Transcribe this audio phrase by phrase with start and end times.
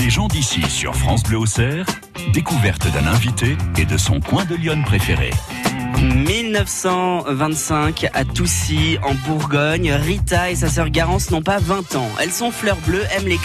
[0.00, 1.84] Les gens d'ici sur France Bleu Auxerre,
[2.32, 5.30] découverte d'un invité et de son coin de Lyon préféré.
[6.02, 9.92] 1925 à Toussy, en Bourgogne.
[9.92, 12.08] Rita et sa sœur Garance n'ont pas 20 ans.
[12.20, 13.38] Elles sont fleurs bleues, aiment les,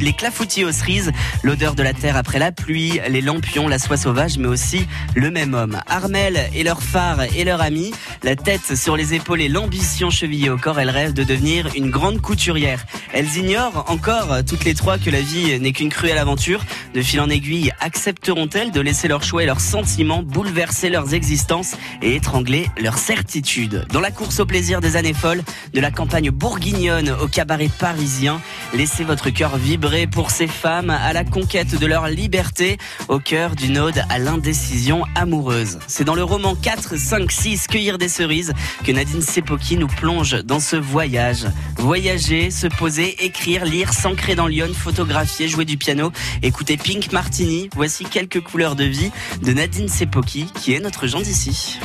[0.00, 1.10] les clafoutis aux cerises,
[1.42, 5.32] l'odeur de la terre après la pluie, les lampions, la soie sauvage, mais aussi le
[5.32, 5.80] même homme.
[5.88, 7.92] Armel et leur phare et leur ami,
[8.22, 11.90] la tête sur les épaules et l'ambition chevillée au corps, elles rêvent de devenir une
[11.90, 12.86] grande couturière.
[13.12, 16.64] Elles ignorent encore toutes les trois que la vie n'est qu'une cruelle aventure.
[16.94, 21.74] De fil en aiguille, accepteront-elles de laisser leurs choix et leurs sentiments bouleverser leurs existences?
[22.02, 23.86] Et étrangler leurs certitudes.
[23.92, 25.42] Dans la course au plaisir des années folles,
[25.74, 28.40] de la campagne bourguignonne au cabaret parisien,
[28.74, 33.54] laissez votre cœur vibrer pour ces femmes à la conquête de leur liberté, au cœur
[33.54, 35.78] d'une ode à l'indécision amoureuse.
[35.86, 38.52] C'est dans le roman 4, 5, 6, Cueillir des cerises,
[38.84, 41.46] que Nadine Sepoki nous plonge dans ce voyage.
[41.76, 46.12] Voyager, se poser, écrire, lire, s'ancrer dans Lyon, photographier, jouer du piano,
[46.42, 47.68] écouter Pink Martini.
[47.74, 49.10] Voici quelques couleurs de vie
[49.42, 51.77] de Nadine Sepoki, qui est notre gens d'ici.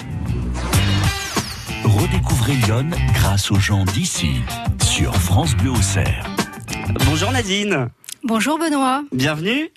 [1.83, 4.41] Redécouvrez Lyon grâce aux gens d'ici
[4.83, 6.25] sur France Bleu Auxerre.
[7.05, 7.89] Bonjour Nadine.
[8.23, 9.03] Bonjour Benoît.
[9.11, 9.69] Bienvenue.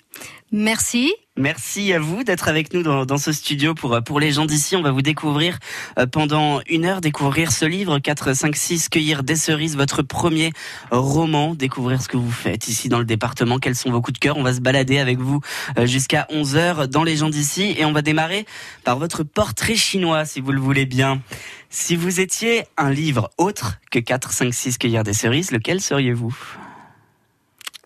[0.51, 1.13] Merci.
[1.35, 4.77] Merci à vous d'être avec nous dans, dans, ce studio pour pour les gens d'ici.
[4.77, 5.59] On va vous découvrir
[5.99, 10.53] euh, pendant une heure, découvrir ce livre 4, 5, 6, Cueillir des cerises, votre premier
[10.89, 14.19] roman, découvrir ce que vous faites ici dans le département, quels sont vos coups de
[14.19, 14.37] cœur.
[14.37, 15.41] On va se balader avec vous
[15.77, 18.45] euh, jusqu'à 11 heures dans les gens d'ici et on va démarrer
[18.85, 21.21] par votre portrait chinois si vous le voulez bien.
[21.69, 26.33] Si vous étiez un livre autre que 4, 5, 6, Cueillir des cerises, lequel seriez-vous?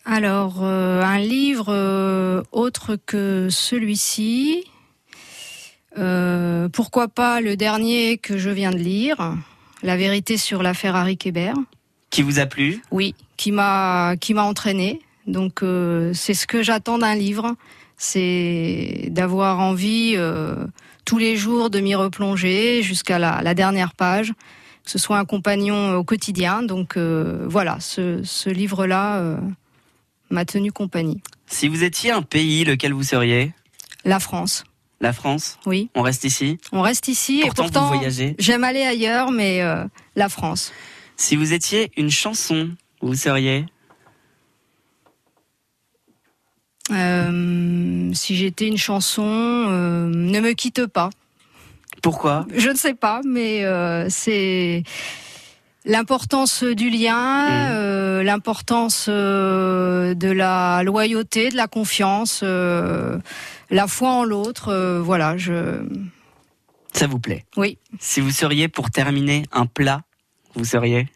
[0.06, 4.64] Alors, euh, un livre euh, autre que celui-ci.
[5.98, 9.36] Euh, pourquoi pas le dernier que je viens de lire,
[9.84, 11.54] La vérité sur l'affaire Harry Kéber.
[12.10, 12.82] Qui vous a plu?
[12.92, 15.02] Oui, qui m'a qui m'a entraîné.
[15.28, 15.64] Donc
[16.14, 17.56] c'est ce que j'attends d'un livre,
[17.96, 20.18] c'est d'avoir envie
[21.06, 24.34] tous les jours de m'y replonger jusqu'à la, la, dernière page,
[24.84, 26.64] que ce soit un compagnon au quotidien.
[26.64, 29.38] Donc voilà, ce, ce livre-là
[30.32, 31.22] m'a tenu compagnie.
[31.48, 33.52] Si vous étiez un pays, lequel vous seriez?
[34.06, 34.64] La France.
[35.02, 35.58] La France?
[35.66, 35.90] Oui.
[35.96, 36.58] On reste ici?
[36.72, 38.36] On reste ici pourtant, et pourtant vous voyagez.
[38.40, 39.84] j'aime aller ailleurs, mais euh,
[40.16, 40.72] la France.
[41.18, 42.70] Si vous étiez une chanson,
[43.02, 43.66] vous seriez?
[46.92, 51.10] Euh, Si j'étais une chanson, euh, ne me quitte pas.
[52.02, 52.46] Pourquoi?
[52.56, 53.64] Je ne sais pas, mais
[54.10, 54.84] c'est
[55.84, 57.72] L'importance du lien, mmh.
[57.72, 63.18] euh, l'importance euh, de la loyauté, de la confiance, euh,
[63.72, 64.70] la foi en l'autre.
[64.70, 65.84] euh, voilà, je.
[66.94, 67.46] Ça vous plaît?
[67.58, 67.80] Oui.
[68.00, 70.04] Si vous seriez pour terminer un plat,
[70.56, 71.08] vous seriez?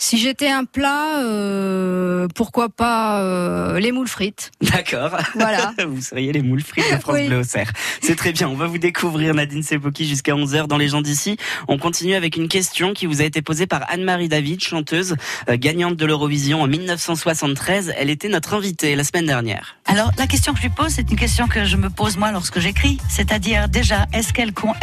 [0.00, 4.52] Si j'étais un plat, euh, pourquoi pas euh, les moules frites.
[4.60, 5.10] D'accord.
[5.34, 5.72] Voilà.
[5.88, 7.26] vous seriez les moules frites de France Oui.
[7.26, 7.72] Bleu Auxerre.
[8.00, 8.48] C'est très bien.
[8.48, 11.36] On va vous découvrir Nadine Sepoki jusqu'à 11h dans les gens d'ici.
[11.66, 15.16] On continue avec une question qui vous a été posée par Anne-Marie David, chanteuse,
[15.48, 17.92] euh, gagnante de l'Eurovision en 1973.
[17.96, 19.78] Elle était notre invitée la semaine dernière.
[19.86, 22.30] Alors, la question que je lui pose, c'est une question que je me pose moi
[22.30, 22.98] lorsque j'écris.
[23.10, 24.74] C'est-à-dire, déjà, est-ce qu'elle, quand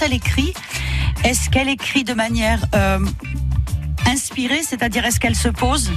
[0.00, 0.54] elle écrit,
[1.24, 3.00] est-ce qu'elle écrit de manière euh,
[4.06, 5.90] inspirée, c'est-à-dire est-ce qu'elle se pose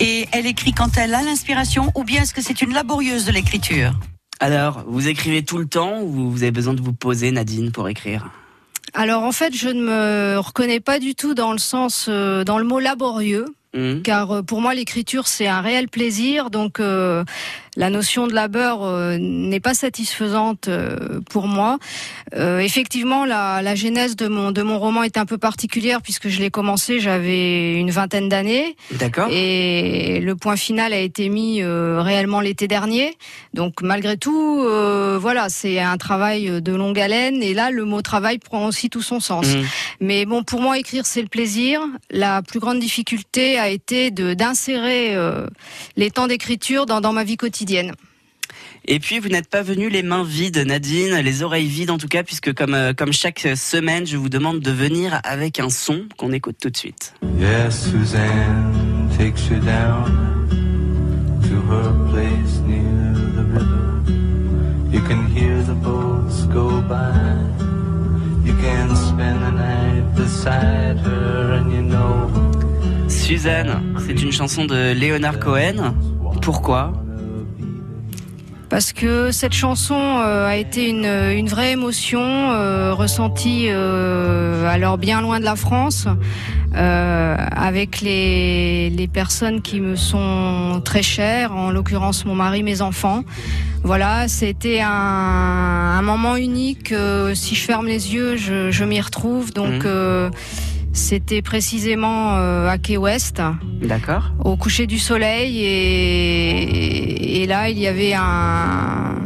[0.00, 3.32] et elle écrit quand elle a l'inspiration, ou bien est-ce que c'est une laborieuse de
[3.32, 3.92] l'écriture
[4.40, 7.88] Alors, vous écrivez tout le temps ou vous avez besoin de vous poser, Nadine, pour
[7.88, 8.28] écrire
[8.92, 12.58] Alors en fait, je ne me reconnais pas du tout dans le sens, euh, dans
[12.58, 13.46] le mot laborieux.
[13.76, 17.24] Hum car euh, pour moi l'écriture c'est un réel plaisir donc euh,
[17.76, 21.78] la notion de labeur euh, n'est pas satisfaisante euh, pour moi
[22.34, 26.28] Euh, effectivement la, la genèse de mon de mon roman est un peu particulière puisque
[26.28, 31.62] je l'ai commencé j'avais une vingtaine d'années D'accord et le point final a été mis
[31.62, 33.16] euh, réellement l'été dernier
[33.52, 38.02] donc malgré tout euh, voilà c'est un travail de longue haleine et là le mot
[38.02, 39.64] travail prend aussi tout son sens Hum.
[40.00, 41.80] mais bon, pour moi, écrire, c'est le plaisir.
[42.10, 45.46] La plus grande difficulté a été de d'insérer euh,
[45.96, 47.63] les temps d'écriture dans, dans ma vie quotidienne.
[48.86, 52.08] Et puis vous n'êtes pas venu les mains vides, Nadine, les oreilles vides en tout
[52.08, 56.06] cas, puisque comme euh, comme chaque semaine, je vous demande de venir avec un son
[56.18, 57.14] qu'on écoute tout de suite.
[57.38, 60.04] Yes, Suzanne takes you down
[61.42, 64.02] to her place near the river.
[64.92, 67.14] You can hear the boats go by.
[68.44, 72.30] You can spend the night beside her, and you know.
[73.08, 75.94] Suzanne, c'est une chanson de Leonard Cohen.
[76.42, 76.92] Pourquoi?
[78.74, 84.98] Parce que cette chanson euh, a été une, une vraie émotion euh, ressentie euh, alors
[84.98, 86.08] bien loin de la France.
[86.74, 92.82] euh, avec les, les personnes qui me sont très chères, en l'occurrence mon mari, mes
[92.82, 93.22] enfants.
[93.84, 96.90] Voilà, c'était un, un moment unique.
[96.90, 99.52] euh, si je ferme les yeux, je, je m'y retrouve.
[99.52, 100.30] Donc Mhm.
[100.94, 103.42] C'était précisément euh, à Key West.
[103.82, 104.32] D'accord.
[104.42, 109.16] au coucher du soleil et, et là il y avait un,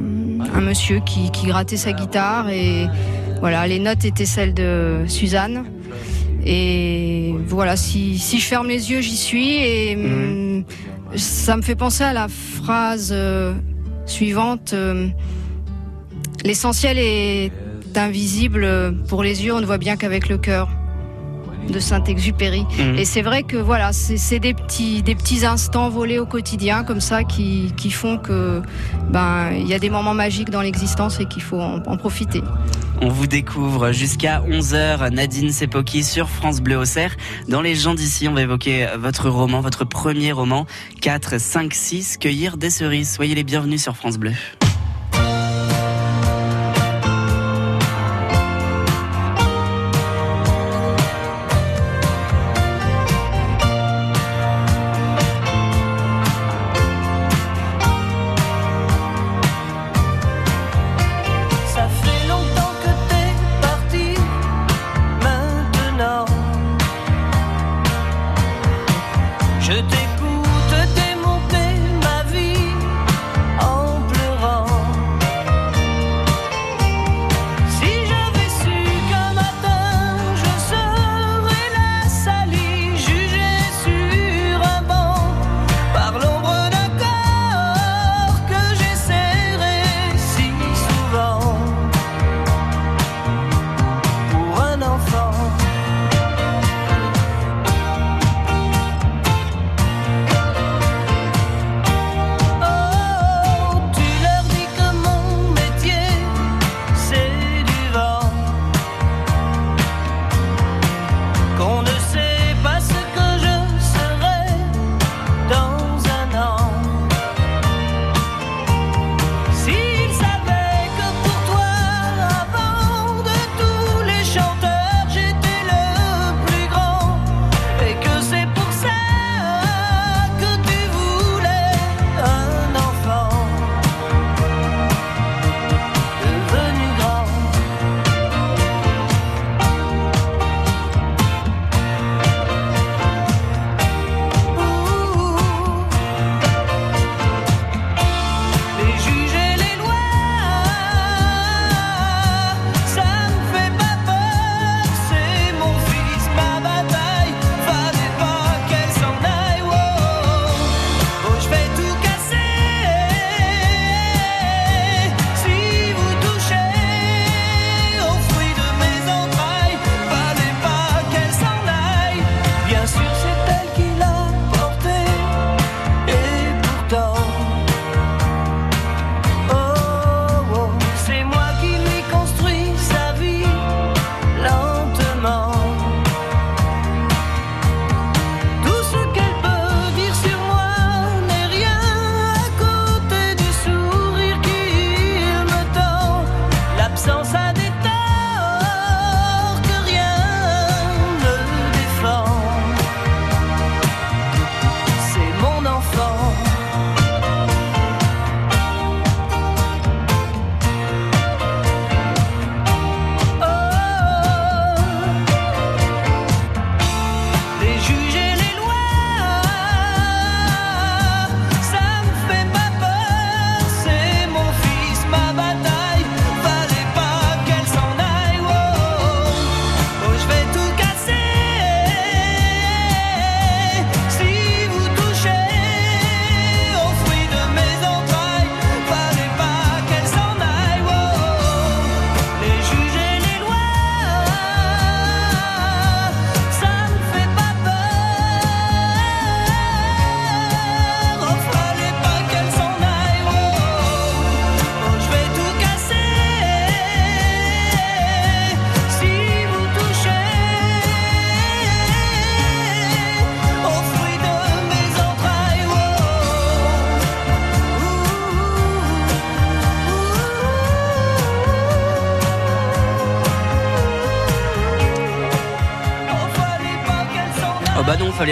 [0.55, 2.87] un monsieur qui, qui grattait sa guitare et
[3.39, 5.65] voilà les notes étaient celles de Suzanne.
[6.45, 10.65] Et voilà si, si je ferme les yeux j'y suis et hum,
[11.15, 13.53] ça me fait penser à la phrase euh,
[14.07, 15.09] suivante euh,
[16.45, 17.53] l'essentiel est
[17.97, 20.69] invisible pour les yeux on ne voit bien qu'avec le cœur
[21.71, 22.97] de Saint-Exupéry Mhm.
[22.99, 26.85] et c'est vrai que voilà, c'est c'est des petits, des petits instants volés au quotidien
[26.85, 28.63] comme ça qui, qui font que
[29.11, 32.43] ben il y a des moments magiques dans l'existence et qu'il faut en, en profiter.
[33.01, 37.15] On vous découvre jusqu'à 11h, Nadine Sepoki sur France Bleu Auxerre.
[37.49, 40.67] Dans les gens d'ici, on va évoquer votre roman, votre premier roman,
[41.01, 43.13] 4, 5, 6, Cueillir des cerises.
[43.15, 44.33] Soyez les bienvenus sur France Bleu.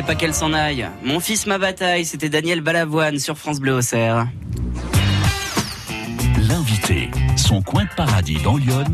[0.03, 0.88] Pas qu'elle s'en aille.
[1.03, 4.26] Mon fils, ma bataille, c'était Daniel Balavoine sur France Bleu Auxerre.
[6.49, 8.85] L'invité, son coin de paradis dans Lyon,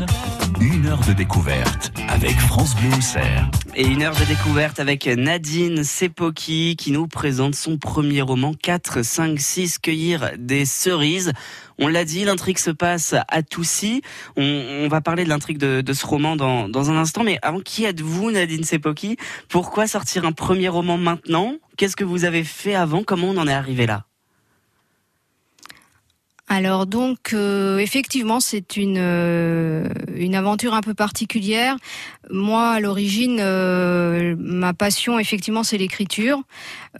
[0.59, 2.89] une heure de découverte avec France Bleu.
[3.75, 9.01] Et une heure de découverte avec Nadine Sepoki qui nous présente son premier roman 4,
[9.01, 11.33] 5, 6, Cueillir des cerises.
[11.79, 14.03] On l'a dit, l'intrigue se passe à Toussy.
[14.37, 17.23] On, va parler de l'intrigue de, de, ce roman dans, dans un instant.
[17.23, 19.17] Mais avant, qui êtes-vous, Nadine Sepoki
[19.49, 21.55] Pourquoi sortir un premier roman maintenant?
[21.77, 23.03] Qu'est-ce que vous avez fait avant?
[23.03, 24.05] Comment on en est arrivé là?
[26.53, 31.77] Alors donc euh, effectivement c'est une euh, une aventure un peu particulière.
[32.29, 36.43] Moi à l'origine euh, ma passion effectivement c'est l'écriture.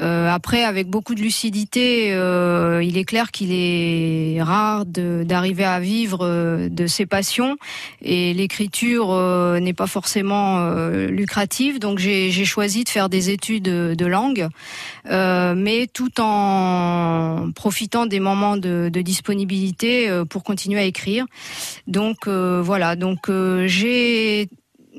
[0.02, 5.80] Euh, après avec beaucoup de lucidité euh, il est clair qu'il est rare d'arriver à
[5.80, 7.58] vivre de ses passions.
[8.02, 9.14] Et l'écriture
[9.60, 10.70] n'est pas forcément
[11.08, 11.80] lucrative.
[11.80, 14.48] Donc j'ai choisi de faire des études de, langue
[15.06, 21.26] mais tout en profitant des moments de, de disponibilité euh, pour continuer à écrire.
[21.88, 24.50] Donc euh, voilà, donc euh, j'ai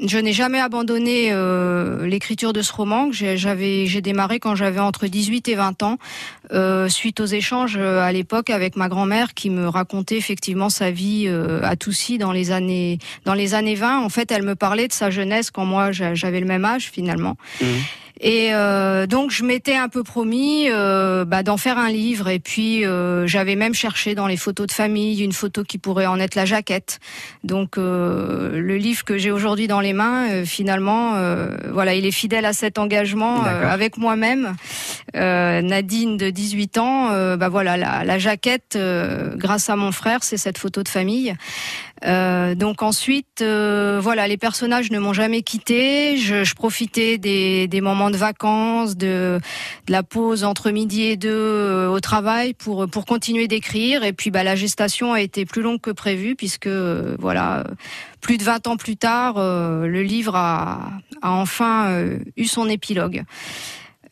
[0.02, 3.10] je n'ai jamais abandonné euh, l'écriture de ce roman.
[3.12, 5.98] J'avais, j'ai démarré quand j'avais entre 18 et 20 ans,
[6.52, 11.24] euh, suite aux échanges à l'époque avec ma grand-mère qui me racontait effectivement sa vie
[11.26, 14.00] euh, à Toussy dans les années dans les années 20.
[14.00, 17.36] En fait, elle me parlait de sa jeunesse quand moi j'avais le même âge finalement.
[17.60, 17.66] Mmh.
[18.20, 22.28] Et euh, donc je m'étais un peu promis euh, bah, d'en faire un livre.
[22.28, 26.06] Et puis euh, j'avais même cherché dans les photos de famille une photo qui pourrait
[26.06, 27.00] en être la jaquette.
[27.42, 32.06] Donc euh, le livre que j'ai aujourd'hui dans les mains, euh, finalement, euh, voilà, il
[32.06, 34.54] est fidèle à cet engagement avec moi-même.
[35.14, 38.78] Nadine de 18 ans, bah voilà, la, la jaquette,
[39.36, 41.34] grâce à mon frère, c'est cette photo de famille.
[42.04, 46.16] Euh, donc ensuite, euh, voilà, les personnages ne m'ont jamais quitté.
[46.16, 49.40] Je, je profitais des, des, moments de vacances, de,
[49.86, 54.04] de, la pause entre midi et deux euh, au travail pour pour continuer d'écrire.
[54.04, 57.64] Et puis, bah, la gestation a été plus longue que prévu puisque euh, voilà,
[58.20, 60.90] plus de 20 ans plus tard, euh, le livre a,
[61.22, 62.04] a enfin
[62.36, 63.24] eu son épilogue.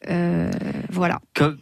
[0.08, 0.50] Euh,
[0.90, 1.20] voilà.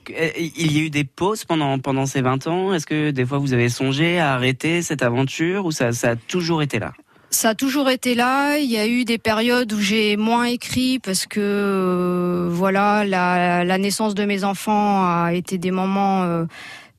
[0.08, 2.72] Il y a eu des pauses pendant, pendant ces 20 ans.
[2.72, 6.16] Est-ce que des fois vous avez songé à arrêter cette aventure ou ça, ça a
[6.16, 6.92] toujours été là?
[7.32, 8.58] Ça a toujours été là.
[8.58, 13.64] Il y a eu des périodes où j'ai moins écrit parce que euh, voilà la,
[13.64, 16.46] la, naissance de mes enfants a été des moments euh,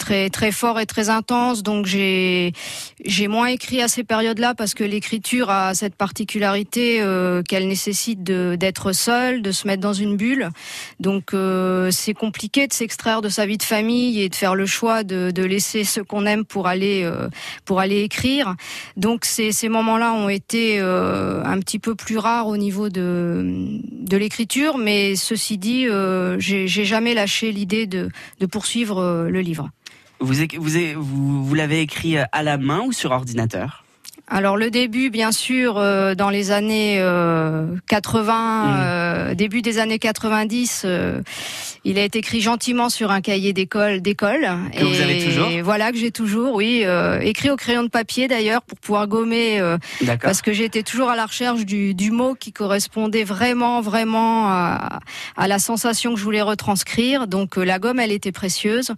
[0.02, 1.62] très très fort et très intense.
[1.64, 2.54] Donc j'ai
[3.06, 8.24] j'ai moins écrit à ces périodes-là parce que l'écriture a cette particularité euh, qu'elle nécessite
[8.24, 10.50] d'être seule, de se mettre dans une bulle.
[11.00, 14.66] Donc euh, c'est compliqué de s'extraire de sa vie de famille et de faire le
[14.66, 17.30] choix de, de laisser ce qu'on aime pour aller euh,
[17.66, 18.56] pour aller écrire.
[18.98, 23.80] Donc ces ces moments-là ont été euh, un petit peu plus rares au niveau de
[24.12, 29.42] de l'écriture, mais ceci dit, euh, j'ai jamais lâché l'idée de de poursuivre euh, le
[29.42, 29.70] livre.
[30.22, 30.36] Vous,
[30.98, 33.81] vous, vous l'avez écrit à la main ou sur ordinateur?
[34.34, 38.34] Alors le début, bien sûr, euh, dans les années euh, 80,
[38.64, 38.80] mmh.
[38.80, 41.22] euh, début des années 90, euh,
[41.84, 44.48] il a été écrit gentiment sur un cahier d'école, d'école.
[44.74, 45.50] Que et vous avez toujours.
[45.66, 49.62] Voilà que j'ai toujours, oui, euh, écrit au crayon de papier d'ailleurs pour pouvoir gommer,
[50.22, 55.00] parce que j'étais toujours à la recherche du, du, mot qui correspondait vraiment, vraiment à,
[55.36, 57.28] à, la sensation que je voulais retranscrire.
[57.28, 58.94] Donc la gomme, elle était précieuse.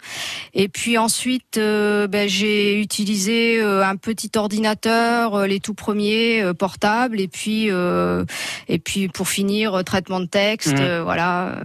[0.54, 7.20] Et puis ensuite, ben, j'ai utilisé un petit ordinateur euh, les tout premiers euh, portables,
[7.20, 8.26] et puis euh,
[8.68, 11.02] et puis pour finir traitement de texte, mmh.
[11.04, 11.64] voilà.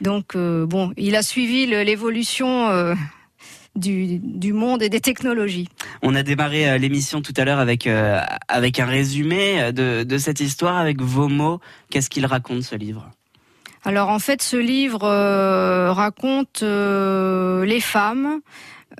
[0.00, 2.94] Donc bon, il a suivi l'évolution.
[3.76, 5.68] Du, du, monde et des technologies.
[6.02, 8.18] On a démarré l'émission tout à l'heure avec euh,
[8.48, 11.60] avec un résumé de, de, cette histoire avec vos mots.
[11.88, 13.08] Qu'est-ce qu'il raconte ce livre?
[13.84, 18.40] Alors en fait, ce livre euh, raconte les femmes.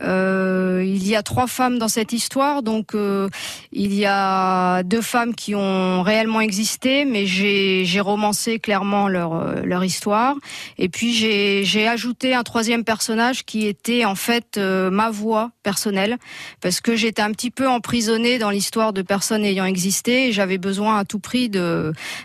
[0.02, 3.28] Euh, il y a trois femmes dans cette histoire, donc euh,
[3.72, 9.62] il y a deux femmes qui ont réellement existé, mais j'ai romancé clairement leur, euh,
[9.64, 10.36] leur histoire.
[10.78, 16.18] Et puis j'ai ajouté un troisième personnage qui était en fait euh, ma voix personnelle,
[16.60, 20.58] parce que j'étais un petit peu emprisonnée dans l'histoire de personnes ayant existé, et j'avais
[20.58, 21.50] besoin à tout prix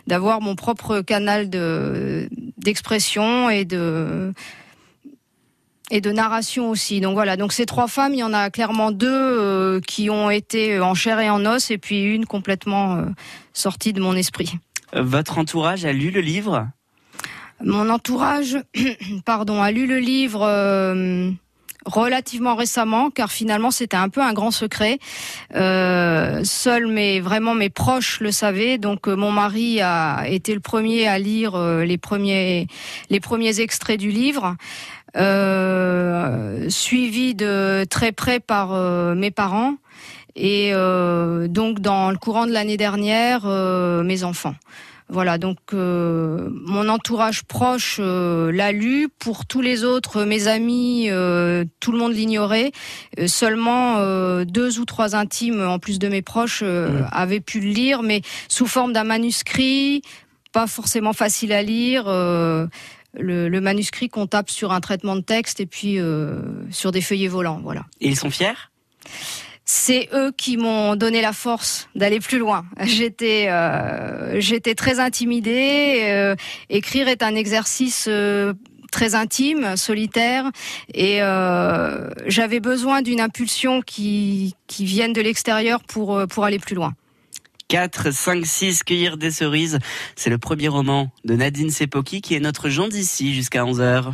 [0.07, 4.31] d'avoir mon propre canal de d'expression et de
[5.91, 7.01] et de narration aussi.
[7.01, 10.29] Donc voilà, donc ces trois femmes, il y en a clairement deux euh, qui ont
[10.29, 13.05] été en chair et en os, et puis une complètement euh,
[13.53, 14.53] sortie de mon esprit.
[14.93, 16.67] Votre entourage a lu le livre?
[17.63, 18.57] Mon entourage,
[19.25, 20.43] pardon, a lu le livre.
[20.43, 21.31] Euh,
[21.85, 24.99] relativement récemment, car finalement c'était un peu un grand secret.
[25.55, 28.77] Euh, seuls mes vraiment mes proches le savaient.
[28.77, 32.67] Donc euh, mon mari a été le premier à lire euh, les premiers
[33.09, 34.55] les premiers extraits du livre.
[35.15, 39.75] Euh, suivi de très près par euh, mes parents
[40.35, 44.55] et euh, donc dans le courant de l'année dernière euh, mes enfants.
[45.09, 49.07] Voilà, donc euh, mon entourage proche euh, l'a lu.
[49.19, 52.71] Pour tous les autres, mes amis, euh, tout le monde l'ignorait.
[53.27, 56.63] Seulement euh, deux ou trois intimes, en plus de mes proches,
[57.11, 60.01] avaient pu le lire, mais sous forme d'un manuscrit,
[60.51, 62.05] pas forcément facile à lire.
[63.19, 66.41] Le, le manuscrit qu'on tape sur un traitement de texte et puis euh,
[66.71, 67.59] sur des feuillets volants.
[67.63, 67.85] Voilà.
[68.01, 68.53] Et ils sont fiers?
[69.65, 72.65] C'est eux qui m'ont donné la force d'aller plus loin.
[72.81, 76.01] J'étais, euh, j'étais très intimidée.
[76.03, 76.35] euh,
[76.69, 78.53] écrire est un exercice euh,
[78.91, 80.51] très intime, solitaire,
[80.93, 86.59] et euh, j'avais besoin d'une impulsion qui qui vienne de l'extérieur pour euh, pour aller
[86.59, 86.93] plus loin.
[87.73, 89.79] 4, 5, 6, Cueillir des cerises.
[90.15, 94.13] C'est le premier roman de Nadine Sepoki qui est notre Jean d'ici jusqu'à 11h.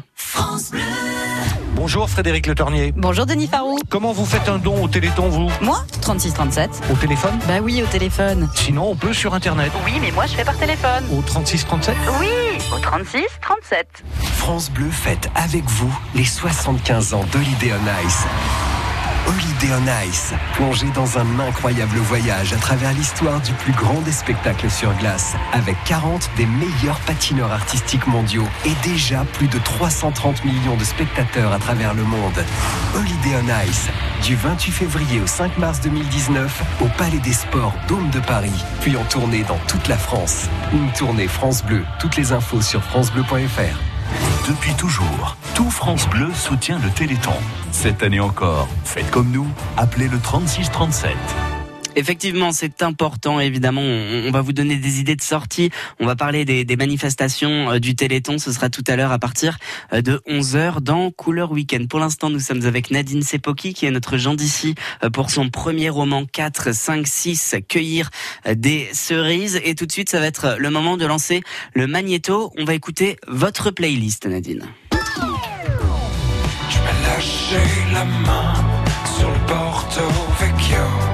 [1.75, 2.93] Bonjour Frédéric Le Tornier.
[2.95, 3.77] Bonjour Denis Farou.
[3.89, 5.51] Comment vous faites un don au Téléthon, vous?
[5.59, 6.69] Moi 3637.
[6.89, 7.37] Au téléphone?
[7.49, 8.49] Bah oui, au téléphone.
[8.55, 9.73] Sinon, on peut sur Internet.
[9.85, 11.03] Oui, mais moi je fais par téléphone.
[11.11, 12.29] Au 3637 Oui,
[12.73, 13.87] au 36 37.
[14.37, 18.23] France Bleu fête avec vous les 75 ans d'Holiday on Ice.
[19.29, 24.11] Holiday on Ice, plongez dans un incroyable voyage à travers l'histoire du plus grand des
[24.11, 30.43] spectacles sur glace, avec 40 des meilleurs patineurs artistiques mondiaux et déjà plus de 330
[30.45, 32.43] millions de spectateurs à travers le monde.
[32.95, 33.89] Holiday on Ice,
[34.25, 38.97] du 28 février au 5 mars 2019, au Palais des Sports Dôme de Paris, puis
[38.97, 40.47] en tournée dans toute la France.
[40.73, 43.98] Une tournée France Bleu, toutes les infos sur francebleu.fr.
[44.47, 47.33] Depuis toujours, tout France Bleu soutient le Téléthon.
[47.71, 49.47] Cette année encore, faites comme nous,
[49.77, 51.11] appelez le 3637.
[51.95, 53.39] Effectivement, c'est important.
[53.39, 55.69] Évidemment, on, va vous donner des idées de sortie.
[55.99, 58.37] On va parler des, manifestations euh, du Téléthon.
[58.37, 59.57] Ce sera tout à l'heure à partir
[59.93, 61.85] euh, de 11h dans Couleur Week-end.
[61.89, 65.49] Pour l'instant, nous sommes avec Nadine Sepoki, qui est notre Jean d'ici euh, pour son
[65.49, 68.09] premier roman 4, 5, 6, Cueillir
[68.45, 69.59] des cerises.
[69.63, 71.41] Et tout de suite, ça va être le moment de lancer
[71.73, 72.53] le magnéto.
[72.57, 74.65] On va écouter votre playlist, Nadine.
[77.19, 78.53] Je la main
[79.17, 80.01] sur le Porto
[80.39, 81.08] Vecchio.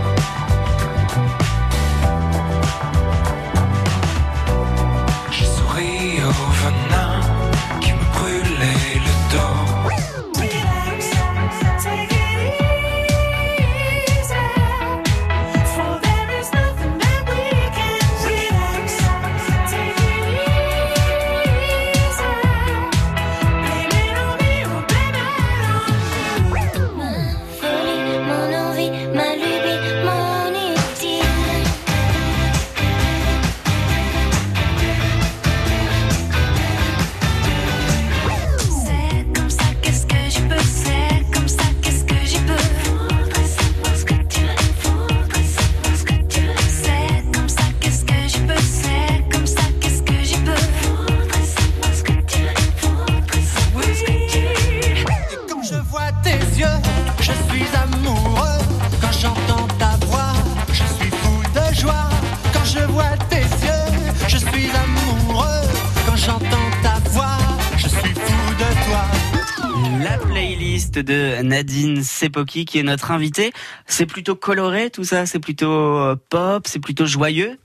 [72.15, 73.51] Sepoki, qui est notre invitée.
[73.85, 75.25] C'est plutôt coloré, tout ça?
[75.25, 76.63] C'est plutôt euh, pop?
[76.65, 77.57] C'est plutôt joyeux?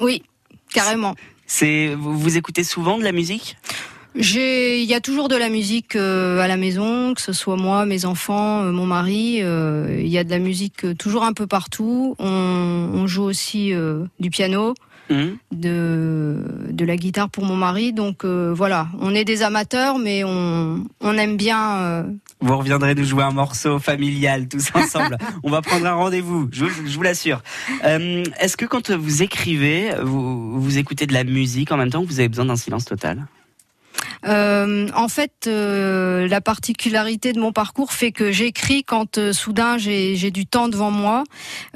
[0.00, 0.22] Oui,
[0.72, 1.14] carrément.
[1.46, 3.56] C'est vous, vous écoutez souvent de la musique?
[4.14, 7.56] J'ai, il y a toujours de la musique euh, à la maison, que ce soit
[7.56, 9.38] moi, mes enfants, euh, mon mari.
[9.40, 12.14] euh, Il y a de la musique toujours un peu partout.
[12.18, 13.72] On, on joue aussi
[14.20, 14.74] du piano,
[15.12, 16.38] Hum de
[16.70, 17.92] de la guitare pour mon mari.
[17.92, 21.76] Donc euh, voilà, on est des amateurs, mais on on aime bien.
[21.76, 22.02] euh,
[22.40, 25.18] Vous reviendrez nous jouer un morceau familial tous ensemble.
[25.42, 27.42] On va prendre un rendez-vous, je, vous- je vous l'assure.
[27.84, 32.02] Euh, Est-ce que quand vous écrivez, vous, vous écoutez de la musique en même temps
[32.02, 33.26] que vous avez besoin d'un silence total?
[34.24, 39.78] Euh, en fait, euh, la particularité de mon parcours fait que j'écris quand euh, soudain
[39.78, 41.24] j'ai du temps devant moi.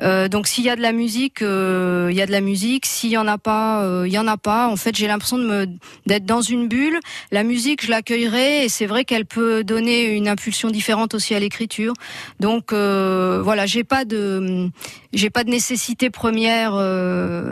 [0.01, 2.87] Euh, donc s'il y a de la musique, euh, il y a de la musique.
[2.87, 4.69] S'il y en a pas, euh, il y en a pas.
[4.69, 5.67] En fait, j'ai l'impression de me
[6.07, 6.99] d'être dans une bulle.
[7.33, 11.41] La musique, je l'accueillerai et c'est vrai qu'elle peut donner une impulsion différente aussi à
[11.41, 11.95] l'écriture.
[12.41, 14.71] Donc voilà, j'ai pas de
[15.13, 16.73] j'ai pas de nécessité première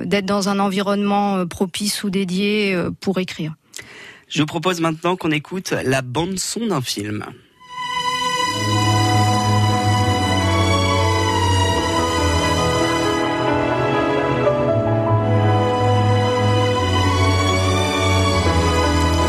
[0.06, 3.54] d'être dans un environnement propice ou dédié pour écrire.
[4.28, 7.24] Je vous propose maintenant qu'on écoute la bande-son d'un film.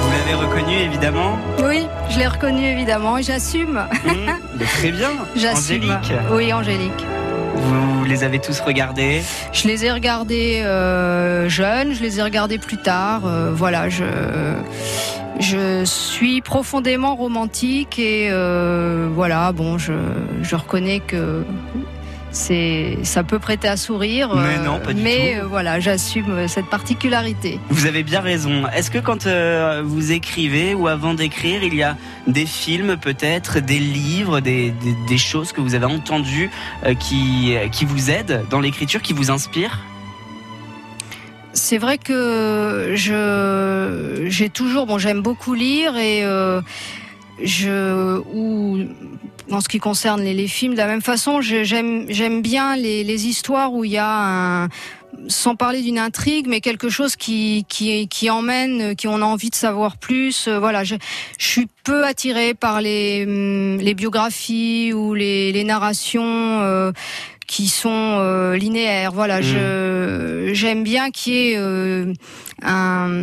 [0.02, 1.38] Vous l'avez reconnue évidemment.
[1.64, 3.86] Oui, je l'ai reconnu évidemment et j'assume.
[4.06, 5.12] Mmh, très bien.
[5.54, 6.14] Angélique.
[6.32, 7.06] Oui, Angélique
[7.56, 9.22] vous les avez tous regardés?
[9.52, 13.26] Je les ai regardés euh, jeunes, je les ai regardés plus tard.
[13.26, 14.04] euh, voilà, je
[15.40, 19.94] je suis profondément romantique et euh, voilà, bon, je,
[20.42, 21.44] je reconnais que
[22.36, 24.36] c'est ça peut prêter à sourire.
[24.36, 25.46] Mais euh, non, pas du mais, tout.
[25.46, 27.60] euh, voilà, j'assume euh, cette particularité.
[27.70, 28.68] Vous avez bien raison.
[28.76, 31.96] Est-ce que quand euh, vous écrivez ou avant d'écrire, il y a
[32.28, 36.50] des films peut-être, des livres, des, des- des choses que vous avez entendues
[36.86, 39.80] euh, qui, qui vous aident dans l'écriture, qui vous inspirent?
[41.54, 46.60] C'est vrai que je j'ai toujours bon j'aime beaucoup lire et euh,
[47.42, 48.80] je ou
[49.52, 53.04] en ce qui concerne les, les films de la même façon j'aime j'aime bien les,
[53.04, 54.70] les histoires où il y a un
[55.28, 59.50] sans parler d'une intrigue, mais quelque chose qui, qui, qui emmène, qui on a envie
[59.50, 60.48] de savoir plus.
[60.48, 60.96] Euh, Voilà, je,
[61.38, 66.24] je suis peu attirée par les, hum, les biographies ou les, les narrations
[66.62, 66.92] euh,
[67.48, 69.12] qui sont euh, linéaires.
[69.12, 72.14] Voilà, je j'aime bien qu'il y ait euh,
[72.62, 73.22] un,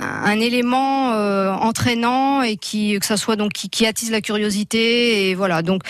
[0.00, 5.30] un élément euh, entraînant et qui que ça soit donc qui, qui attise la curiosité
[5.30, 5.62] et voilà.
[5.62, 5.82] Donc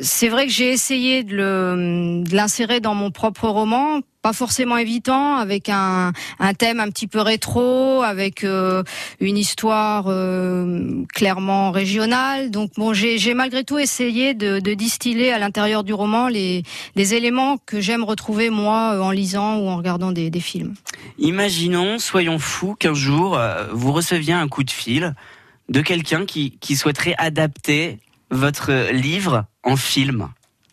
[0.00, 4.78] c'est vrai que j'ai essayé de le de l'insérer dans mon propre roman, pas forcément
[4.78, 6.12] évident, avec un,
[6.56, 8.82] thème un petit peu rétro, avec euh,
[9.20, 12.50] une histoire euh, clairement régionale.
[12.50, 16.62] Donc bon, j'ai malgré tout essayé de, distiller à l'intérieur du roman les,
[16.96, 20.72] éléments que j'aime retrouver moi euh, en lisant ou en regardant des, films.
[21.18, 23.38] Imaginons, soyons fous, qu'un jour,
[23.72, 25.14] vous receviez un coup de fil
[25.68, 27.98] de quelqu'un qui souhaiterait adapter
[28.30, 30.30] votre livre en film.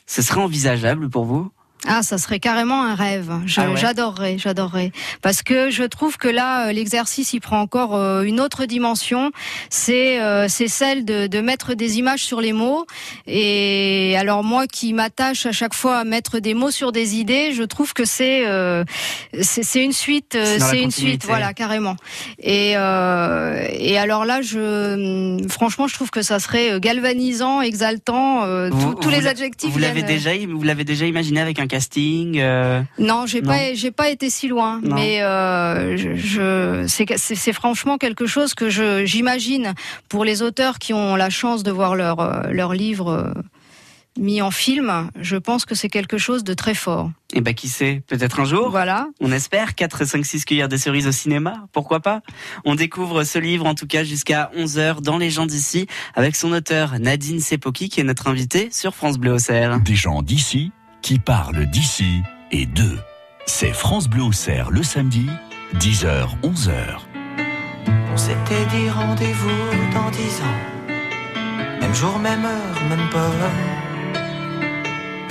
[0.08, 1.52] Ce serait envisageable pour vous?
[1.88, 3.32] Ah, ça serait carrément un rêve.
[3.58, 4.92] Ah ouais J'adorerais, j'adorerais.
[5.24, 9.32] Parce que je trouve que là, euh, l'exercice, il prend encore euh, une autre dimension.
[9.72, 12.86] C'est euh, c'est celle de, de mettre des images sur les mots.
[13.26, 17.52] Et alors moi, qui m'attache à chaque fois à mettre des mots sur des idées,
[17.54, 18.84] je trouve que c'est euh,
[19.42, 21.96] c'est une suite, euh, C'est une suite, voilà, carrément.
[22.40, 28.70] Et euh, et alors là, je franchement, je trouve que ça serait galvanisant, exaltant, euh,
[28.70, 29.72] tous- Vous- tous vous les adjectifs.
[29.72, 33.74] Vous l'avez euh, déjà, vous l'avez déjà imaginé avec un casting euh, non, j'ai pas,
[33.74, 34.96] j'ai pas été si loin, Non.
[34.96, 39.74] mais euh, je, je c'est, franchement quelque chose que je, j'imagine
[40.10, 43.34] pour les auteurs qui ont la chance de voir leur euh, leur livre
[44.20, 45.10] mis en film.
[45.22, 47.10] Je pense que c'est quelque chose de très fort.
[47.34, 48.70] Eh ben qui sait, peut-être un jour.
[48.70, 49.08] Voilà.
[49.22, 52.20] On espère 4, 5, 6 cuillères de cerises au cinéma, pourquoi pas?
[52.66, 56.52] On découvre ce livre en tout cas jusqu'à 11h dans Les gens d'ici avec son
[56.52, 59.80] auteur Nadine Sepoki qui est notre invitée sur France Bleu Auxerre.
[59.80, 63.00] Des gens d'ici qui parlent d'ici et d'eux.
[63.46, 65.28] C'est France Bleu Auxerre le samedi,
[65.76, 66.74] 10h, 11h.
[68.14, 71.80] On s'était dit rendez-vous dans dix ans.
[71.80, 73.32] Même jour, même heure, même pas.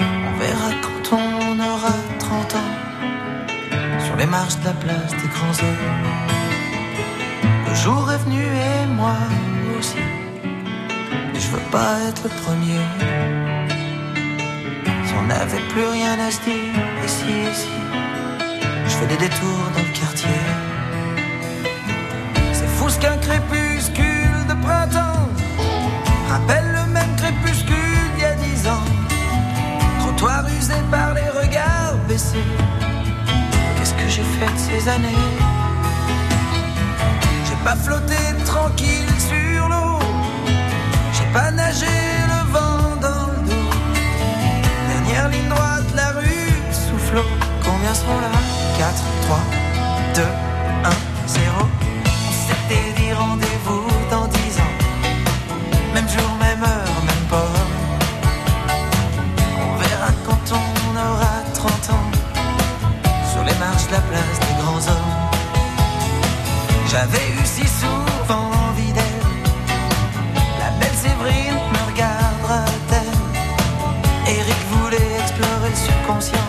[0.02, 4.00] On verra quand on aura 30 ans.
[4.04, 6.20] Sur les marches de la place des grands hommes.
[7.68, 9.16] Le jour est venu et moi
[9.78, 9.98] aussi.
[11.34, 13.59] Et je veux pas être le premier.
[15.20, 16.72] On n'avait plus rien à se dire,
[17.04, 17.68] ici, ici.
[18.86, 20.40] Je fais des détours dans le quartier.
[22.54, 25.28] C'est fou ce qu'un crépuscule de printemps
[26.28, 28.86] rappelle le même crépuscule d'il y a dix ans.
[30.00, 32.50] Trottoir usé par les regards baissés.
[33.76, 35.26] Qu'est-ce que j'ai fait de ces années?
[37.46, 39.98] J'ai pas flotté tranquille sur l'eau.
[41.12, 41.86] J'ai pas nagé
[42.32, 42.39] le
[45.20, 47.28] Dernière ligne droite, la rue soufflot.
[47.62, 48.30] Combien seront là?
[48.78, 48.94] 4,
[49.26, 49.38] 3,
[50.14, 50.90] 2, 1,
[51.26, 51.44] 0.
[51.60, 54.76] On s'était dit rendez-vous dans 10 ans.
[55.92, 57.52] Même jour, même heure, même pas.
[59.58, 62.10] On verra quand on aura 30 ans.
[63.30, 65.16] Sur les marches de la place des grands hommes.
[66.90, 68.09] J'avais eu si souvent
[75.70, 76.39] le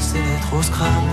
[0.00, 1.12] ses lettres au scrabble.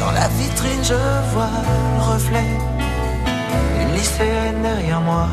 [0.00, 0.94] Dans la vitrine, je
[1.32, 1.50] vois
[1.96, 2.50] le reflet
[3.78, 5.28] d'une lycéenne derrière moi.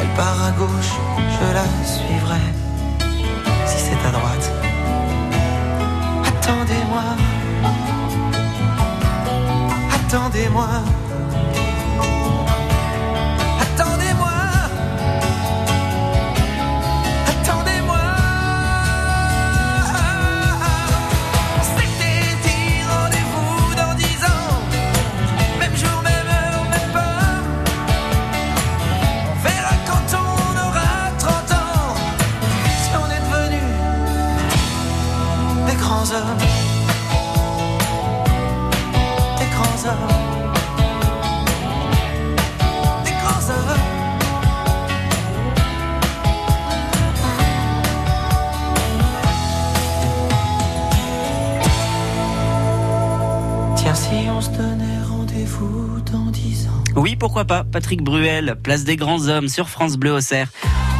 [0.00, 0.94] Elle part à gauche,
[1.36, 2.44] je la suivrai.
[3.66, 4.52] Si c'est à droite.
[6.28, 7.04] Attendez-moi.
[9.94, 10.68] Attendez-moi.
[56.96, 57.64] Oui, pourquoi pas.
[57.64, 60.48] Patrick Bruel, place des grands hommes sur France Bleu Auxerre.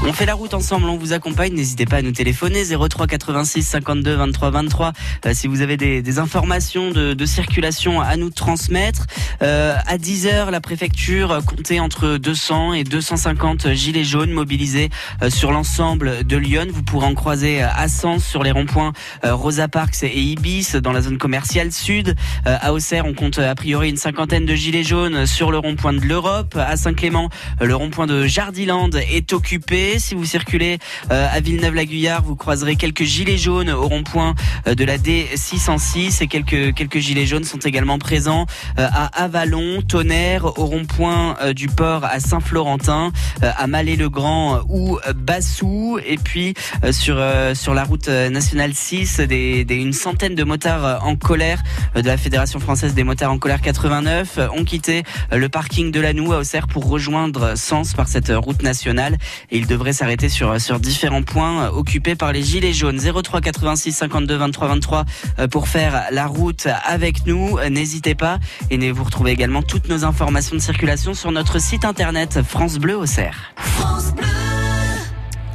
[0.06, 1.54] On fait la route ensemble, on vous accompagne.
[1.54, 4.92] N'hésitez pas à nous téléphoner 03 86 52 23 23
[5.24, 9.06] euh, si vous avez des, des informations de, de circulation à nous transmettre.
[9.40, 14.90] Euh, à 10 heures, la préfecture comptait entre 200 et 250 gilets jaunes mobilisés
[15.22, 16.66] euh, sur l'ensemble de Lyon.
[16.70, 18.92] Vous pourrez en croiser à Sens sur les ronds-points
[19.24, 22.14] euh, Rosa Parks et Ibis dans la zone commerciale sud.
[22.46, 25.94] Euh, à Auxerre, on compte a priori une cinquantaine de gilets jaunes sur le rond-point
[25.94, 26.56] de l'Europe.
[26.56, 27.30] À Saint-Clément,
[27.62, 29.93] euh, le rond-point de Jardiland est occupé.
[29.98, 30.78] Si vous circulez
[31.11, 34.35] euh, à Villeneuve-la-Guyard, vous croiserez quelques gilets jaunes au rond-point
[34.66, 38.46] euh, de la D606 et quelques quelques gilets jaunes sont également présents
[38.78, 45.98] euh, à Avalon, Tonnerre, au rond-point du port à Saint-Florentin, à Malais-le-Grand ou Bassou.
[46.07, 46.54] Et puis
[46.90, 47.22] sur
[47.54, 51.62] sur la route nationale 6 des, des- une centaine de motards en colère
[51.94, 55.02] de la Fédération française des motards en colère 89 euh, ont quitté
[55.33, 59.16] le parking de Lanou à Auxerre pour rejoindre Sens par cette route nationale.
[59.50, 62.98] Et ils devraient s'arrêter sur différents points euh, occupés par les gilets jaunes.
[62.98, 65.04] 03 86 52 23 23
[65.38, 67.58] euh, pour faire la route avec nous.
[67.58, 68.38] Euh, n'hésitez pas.
[68.70, 72.96] Et vous retrouvez également toutes nos informations de circulation sur notre site internet France Bleu
[72.96, 73.54] Auxerre.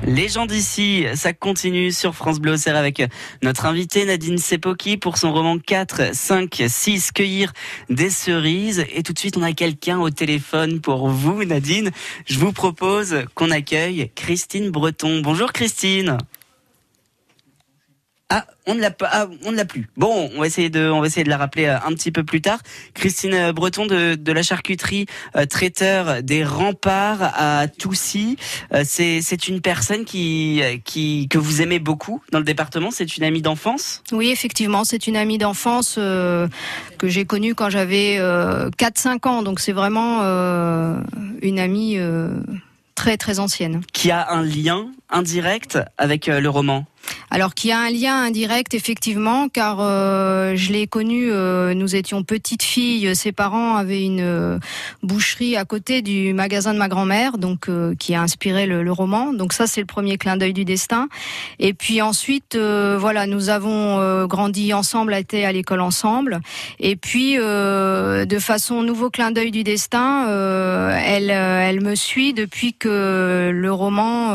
[0.05, 3.03] Les gens d'ici, ça continue sur France Bleu avec
[3.43, 7.51] notre invitée Nadine Sepoki pour son roman 4, 5, 6, Cueillir
[7.89, 8.85] des cerises.
[8.93, 11.91] Et tout de suite, on a quelqu'un au téléphone pour vous, Nadine.
[12.25, 15.21] Je vous propose qu'on accueille Christine Breton.
[15.21, 16.17] Bonjour Christine.
[18.31, 19.89] Ah, on ne l'a pas, ah, on ne l'a plus.
[19.97, 22.23] Bon, on va essayer de, on va essayer de la rappeler euh, un petit peu
[22.23, 22.59] plus tard.
[22.93, 28.37] Christine euh, Breton de, de la charcuterie euh, traiteur des remparts à Toussy.
[28.71, 32.91] Euh, c'est, c'est une personne qui, qui, que vous aimez beaucoup dans le département.
[32.91, 34.03] C'est une amie d'enfance?
[34.11, 36.47] Oui, effectivement, c'est une amie d'enfance euh,
[36.99, 39.41] que j'ai connue quand j'avais euh, 4-5 ans.
[39.41, 40.19] Donc c'est vraiment
[41.41, 41.97] une amie
[42.93, 43.81] très très ancienne.
[43.91, 46.85] Qui a un lien indirect avec le roman?
[47.32, 51.30] Alors qu'il y a un lien indirect effectivement, car euh, je l'ai connue.
[51.32, 53.15] euh, nous étions petites filles.
[53.15, 54.60] Ses parents avaient une euh,
[55.04, 57.69] boucherie à côté du magasin de ma grand-mère, donc
[58.00, 59.34] qui a inspiré le, roman.
[59.34, 61.08] Donc ça, c'est le premier clin d'œil du destin.
[61.60, 66.39] Et puis ensuite, voilà, nous avons grandi ensemble, été à l'école ensemble.
[66.80, 70.26] Et puis, de façon nouveau clin d'œil du destin,
[71.06, 74.34] elle, elle me suit depuis que le roman,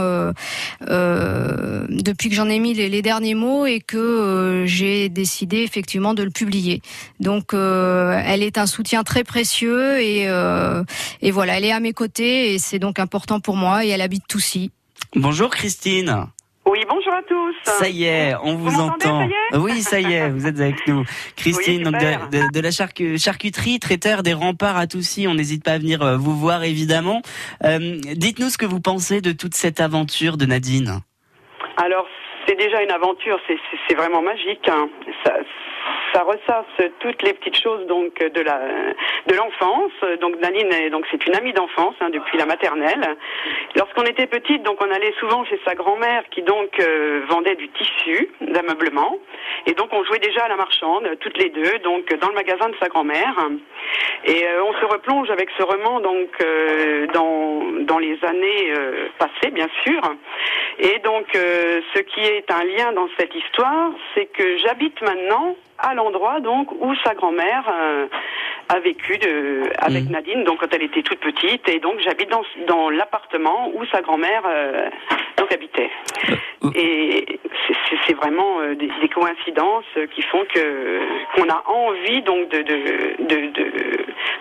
[0.80, 6.14] depuis que j'en ai mis les, les derniers mots et que euh, j'ai décidé effectivement
[6.14, 6.80] de le publier.
[7.20, 10.82] Donc, euh, elle est un soutien très précieux et, euh,
[11.20, 14.00] et voilà, elle est à mes côtés et c'est donc important pour moi et elle
[14.00, 14.70] habite Toussy.
[15.16, 16.26] Bonjour Christine.
[16.66, 17.54] Oui, bonjour à tous.
[17.78, 19.20] Ça y est, on vous, entend.
[19.20, 21.04] ça y est oui, ça y est, vous êtes avec nous.
[21.36, 22.28] Christine, Oui, donc super.
[22.30, 25.28] de, de- de la charcu- charcuterie, traiteur des remparts à Toussy.
[25.28, 27.20] On n'hésite pas à venir vous voir évidemment.
[27.64, 31.00] Euh, Dites-nous ce que vous pensez de toute cette aventure de Nadine.
[31.76, 32.06] Alors,
[32.46, 33.58] c'est déjà une aventure, c'est-
[33.94, 34.68] vraiment magique.
[34.68, 34.88] hein.
[36.14, 38.60] Ça ressasse toutes les petites choses donc de la
[39.26, 39.92] de l'enfance.
[40.20, 43.16] Donc Nadine, est- donc c'est une amie d'enfance hein, depuis la maternelle.
[43.76, 47.68] Lorsqu'on était petite, donc on allait souvent chez sa grand-mère qui donc euh, vendait du
[47.70, 49.18] tissu, d'ameublement,
[49.66, 52.68] et donc on jouait déjà à la marchande toutes les deux, donc dans le magasin
[52.68, 53.34] de sa grand-mère.
[54.24, 58.72] Et euh, on se replonge avec ce roman donc euh, dans dans les années
[59.18, 60.00] passées, bien sûr.
[60.78, 65.94] Et donc, ce qui est un lien dans cette histoire, c'est que j'habite maintenant à
[65.94, 68.06] l'endroit donc où sa grand-mère euh,
[68.68, 72.44] a vécu de, avec Nadine, donc quand elle était toute petite, et donc j'habite dans,
[72.66, 74.88] dans l'appartement où sa grand-mère euh,
[75.44, 75.90] donc habitait.
[76.74, 77.38] Et
[78.06, 81.00] c'est- vraiment euh, des, des coïncidences euh, qui font que
[81.34, 82.76] qu'on a envie donc de de,
[83.24, 83.70] de, de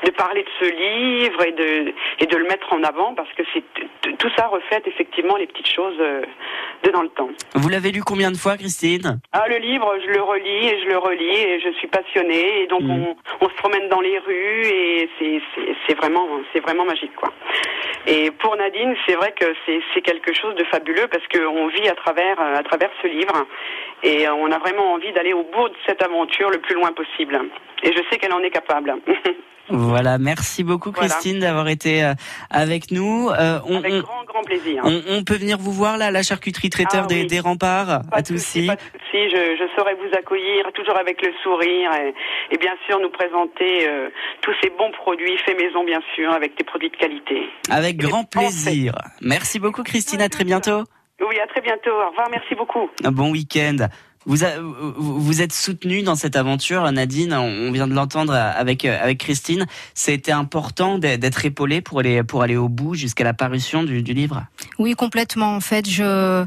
[0.06, 3.42] de parler de ce livre et de et de le mettre en avant parce que
[3.54, 3.64] c'est
[4.20, 6.22] tout ça reflète effectivement les petites choses euh,
[6.84, 7.30] de dans le temps.
[7.56, 9.20] Vous l'avez lu combien de fois, Christine?
[9.32, 12.68] Ah, le livre, je le relis et je le relis et je suis passionnée et
[12.68, 15.10] donc on, on se promène dans les rues et
[15.88, 17.34] c'est vraiment c'est vraiment magique quoi.
[18.06, 21.88] Et pour Nadine, c'est vrai que c'est c'est quelque chose de fabuleux parce qu'on vit
[21.88, 23.46] à travers euh, à travers ce livre
[24.04, 26.92] et euh, on a vraiment envie d'aller au bout de cette aventure le plus loin
[26.92, 27.40] possible.
[27.84, 28.96] Et je sais qu'elle en est capable.
[29.70, 31.08] Voilà, merci beaucoup, Voilà.
[31.10, 32.14] Christine, d'avoir été euh,
[32.50, 33.30] avec nous.
[33.30, 34.82] Euh, on, Avec grand grand plaisir.
[34.86, 37.28] on- on peut venir vous voir là, à la charcuterie traiteur Ah des, oui.
[37.28, 38.68] des remparts, à Toussy.
[38.68, 42.14] Pas de souci, je, je saurai vous accueillir toujours avec le sourire et,
[42.54, 44.10] et bien sûr nous présenter euh,
[44.42, 47.48] tous ces bons produits faits maison bien sûr avec des produits de qualité.
[47.70, 48.94] Avec grand plaisir.
[49.22, 50.22] Merci beaucoup, Christine.
[50.22, 50.84] À très bientôt.
[51.22, 51.92] Oui, à très bientôt.
[51.92, 52.90] Au revoir, merci beaucoup.
[53.04, 53.78] Un bon week-end.
[54.26, 57.34] Vous, êtes soutenu dans cette aventure, Nadine.
[57.34, 59.66] On vient de l'entendre avec avec Christine.
[59.94, 64.14] C'était important d'être épaulé pour aller pour aller au bout jusqu'à la parution du, du
[64.14, 64.46] livre.
[64.80, 65.56] Oui, complètement.
[65.56, 66.46] En fait, je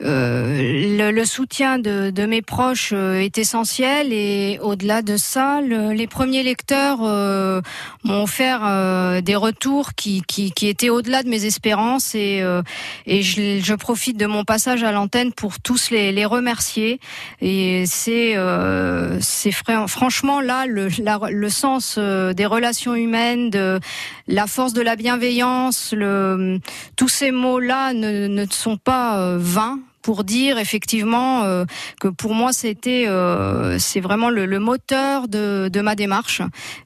[0.00, 5.92] le, le soutien de, de mes proches euh, est essentiel et au-delà de ça, le-
[5.92, 7.60] les premiers lecteurs euh,
[8.04, 12.62] m'ont offert euh, des retours qui, qui, qui étaient au-delà de mes espérances et, euh,
[13.06, 17.00] et je, je profite de mon passage à l'antenne pour tous les, les remercier.
[17.40, 23.50] Et c'est euh, c'est fran- franchement là le, la- le sens euh, des relations humaines,
[23.50, 23.80] de
[24.28, 26.60] la force de la bienveillance, le,
[26.96, 31.66] tous ces mots-là ne, ne sont pas euh, vains pour dire effectivement euh,
[32.00, 36.40] que pour moi c'était euh, c'est vraiment le, moteur de, ma démarche.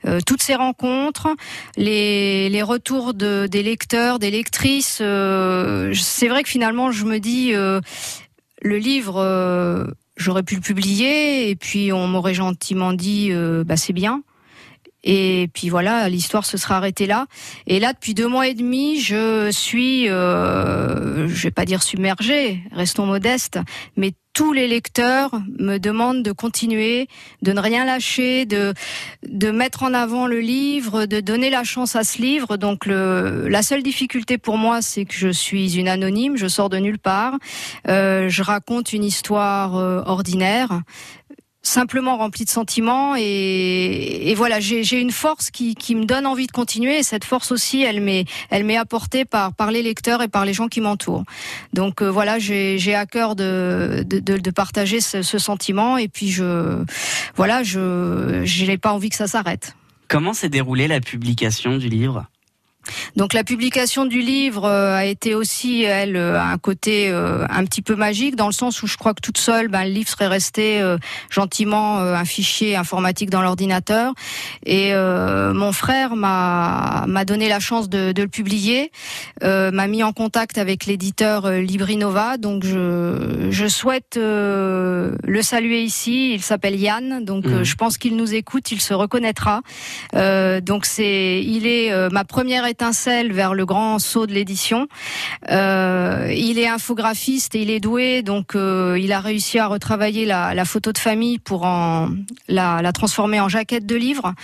[0.06, 1.28] Euh, toutes ces rencontres,
[1.76, 8.76] les, retours de, des lecteurs, des lectrices, c'est vrai que finalement je me dis le
[8.76, 13.30] livre j'aurais pu le publier et puis on m'aurait gentiment dit
[13.64, 14.24] bah c'est bien.
[15.04, 17.26] Et puis voilà, l'histoire se sera arrêtée là.
[17.66, 22.60] Et là, depuis deux mois et demi, je suis, euh, je vais pas dire submergée,
[22.72, 23.58] restons modestes,
[23.96, 27.06] mais tous les lecteurs me demandent de continuer,
[27.42, 28.72] de ne rien lâcher, de
[29.28, 32.56] de mettre en avant le livre, de donner la chance à ce livre.
[32.56, 36.70] Donc le, la seule difficulté pour moi, c'est que je suis une anonyme, je sors
[36.70, 37.34] de nulle part,
[37.88, 40.80] Euh, je raconte une histoire euh, ordinaire
[41.62, 46.46] simplement remplie de sentiments et, et voilà j'ai une force qui, qui me donne envie
[46.46, 50.22] de continuer et cette force aussi elle m'est elle m'est apportée par par les lecteurs
[50.22, 51.24] et par les gens qui m'entourent.
[51.72, 56.08] Donc euh, voilà j'ai à cœur de de, de, de partager ce, ce sentiment et
[56.08, 56.84] puis je
[57.36, 59.76] voilà je je n'ai pas envie que ça s'arrête.
[60.08, 62.26] Comment s'est déroulée la publication du livre?
[63.16, 67.64] Donc la publication du livre euh, a été aussi, elle, euh, un côté euh, un
[67.64, 70.08] petit peu magique, dans le sens où je crois que toute seule, ben, le livre
[70.08, 70.96] serait resté euh,
[71.30, 74.12] gentiment euh, un fichier informatique dans l'ordinateur.
[74.66, 78.90] Et euh, mon frère m'a m'a donné la chance de, de le publier,
[79.42, 82.36] euh, m'a mis en contact avec l'éditeur Librinova.
[82.38, 86.32] Donc je, je souhaite euh, le saluer ici.
[86.34, 87.64] Il s'appelle Yann, donc Mhm.
[87.64, 89.62] je pense qu'il nous écoute, il se reconnaîtra.
[90.14, 94.88] Euh, donc c'est, il est euh, ma première étincelle vers le grand saut de l'édition.
[95.50, 100.24] Euh, il est infographiste et il est doué, donc euh, il a réussi à retravailler
[100.24, 101.66] la, photo de famille pour
[102.48, 104.34] la, transformer en jaquette de livre.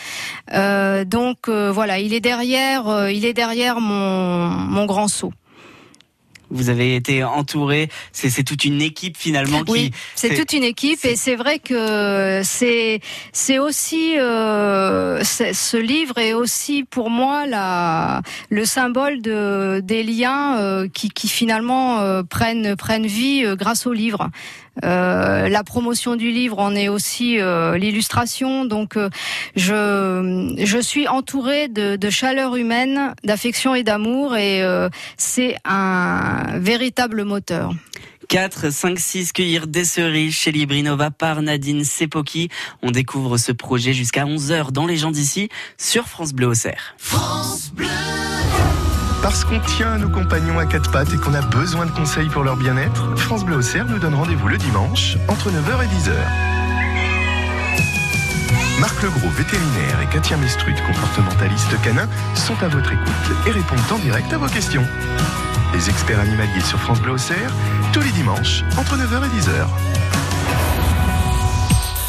[0.52, 5.32] Euh, donc voilà, il est derrière, il est derrière mon mon grand saut.
[6.50, 7.88] Vous avez été entouré.
[8.12, 9.72] C'est toute une équipe finalement qui.
[9.72, 13.00] Oui, c'est toute une équipe et c'est vrai que c'est
[13.32, 20.58] c'est aussi euh, ce livre est aussi pour moi la le symbole de des liens
[20.58, 24.30] euh, qui qui finalement euh, prennent prennent vie euh, grâce au livre.
[24.84, 28.64] Euh, la promotion du livre en est aussi euh, l'illustration.
[28.64, 29.10] Donc, euh,
[29.56, 36.58] je, je suis entourée de, de chaleur humaine, d'affection et d'amour, et euh, c'est un
[36.58, 37.72] véritable moteur.
[38.28, 42.50] 4, 5, 6, cueillir des cerises chez Librinova par Nadine Sepoki.
[42.82, 45.48] On découvre ce projet jusqu'à 11h dans les gens d'ici
[45.78, 46.94] sur France Bleu Auxerre.
[49.22, 52.44] Parce qu'on tient nos compagnons à quatre pattes et qu'on a besoin de conseils pour
[52.44, 56.58] leur bien-être, France Bleu nous donne rendez-vous le dimanche entre 9h et 10h.
[58.80, 63.98] Marc Legros, vétérinaire, et Katia Mestrut, comportementaliste canin, sont à votre écoute et répondent en
[63.98, 64.86] direct à vos questions.
[65.74, 67.16] Les experts animaliers sur France Bleu
[67.92, 70.67] tous les dimanches entre 9h et 10h.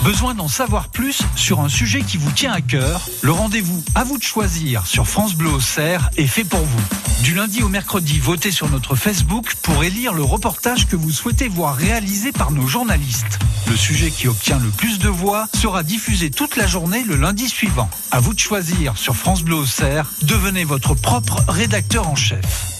[0.03, 3.01] Besoin d'en savoir plus sur un sujet qui vous tient à cœur?
[3.21, 6.81] Le rendez-vous à vous de choisir sur France Bleu Auxerre est fait pour vous.
[7.21, 11.49] Du lundi au mercredi, votez sur notre Facebook pour élire le reportage que vous souhaitez
[11.49, 13.39] voir réalisé par nos journalistes.
[13.67, 17.49] Le sujet qui obtient le plus de voix sera diffusé toute la journée le lundi
[17.49, 17.89] suivant.
[18.11, 20.09] À vous de choisir sur France Bleu Auxerre.
[20.21, 22.78] Devenez votre propre rédacteur en chef.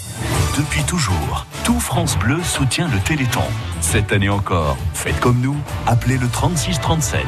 [0.58, 3.44] Depuis toujours, tout France Bleu soutient le Téléthon.
[3.82, 7.26] Cette année encore, faites comme nous, appelez le 3637.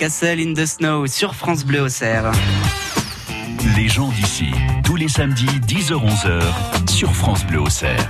[0.00, 2.32] Castle in the Snow sur France Bleu Auxerre.
[3.76, 4.46] Les gens d'ici,
[4.82, 8.08] tous les samedis 10h-11h sur France Bleu Auxerre.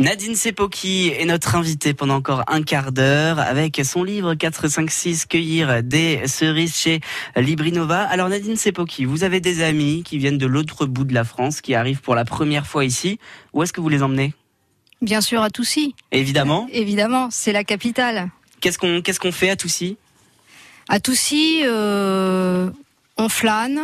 [0.00, 5.84] Nadine Sepoki est notre invitée pendant encore un quart d'heure avec son livre 456 Cueillir
[5.84, 6.98] des cerises chez
[7.36, 8.00] Librinova.
[8.00, 11.60] Alors Nadine Sepoki, vous avez des amis qui viennent de l'autre bout de la France,
[11.60, 13.20] qui arrivent pour la première fois ici.
[13.52, 14.34] Où est-ce que vous les emmenez?
[15.00, 15.94] Bien sûr, à Toussy.
[16.10, 16.66] Évidemment.
[16.72, 18.30] Évidemment, c'est la capitale.
[18.60, 19.96] Qu'est-ce qu'on qu'est-ce qu'on fait à Toussy
[20.88, 22.70] À Toussy, euh,
[23.16, 23.80] on flâne.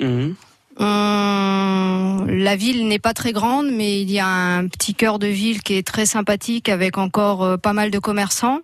[0.00, 0.34] Mhm.
[0.78, 5.26] On- La ville n'est pas très grande, mais il y a un petit cœur de
[5.26, 8.60] ville qui est très sympathique avec encore euh, pas mal de commerçants.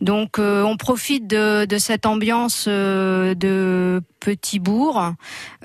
[0.00, 5.02] Donc euh, on profite de, de cette ambiance euh, de petit bourg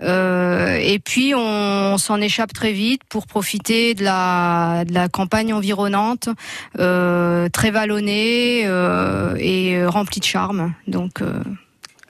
[0.02, 1.40] et puis on,
[1.94, 6.30] on s'en échappe très vite pour profiter de la, de la campagne environnante,
[6.74, 10.74] très vallonnée et remplie de charme.
[10.88, 11.22] Donc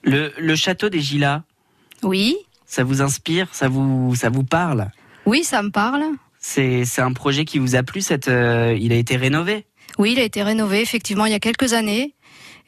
[0.03, 1.41] Le, le château des Gilas,
[2.03, 2.37] oui,
[2.67, 4.91] ça vous inspire Ça vous ça vous parle?
[5.25, 6.03] Oui, ça me parle.
[6.39, 9.65] C'est un projet qui vous a plu cette euh, il a été rénové?
[9.97, 12.13] Oui, il a été rénové effectivement il y a quelques années.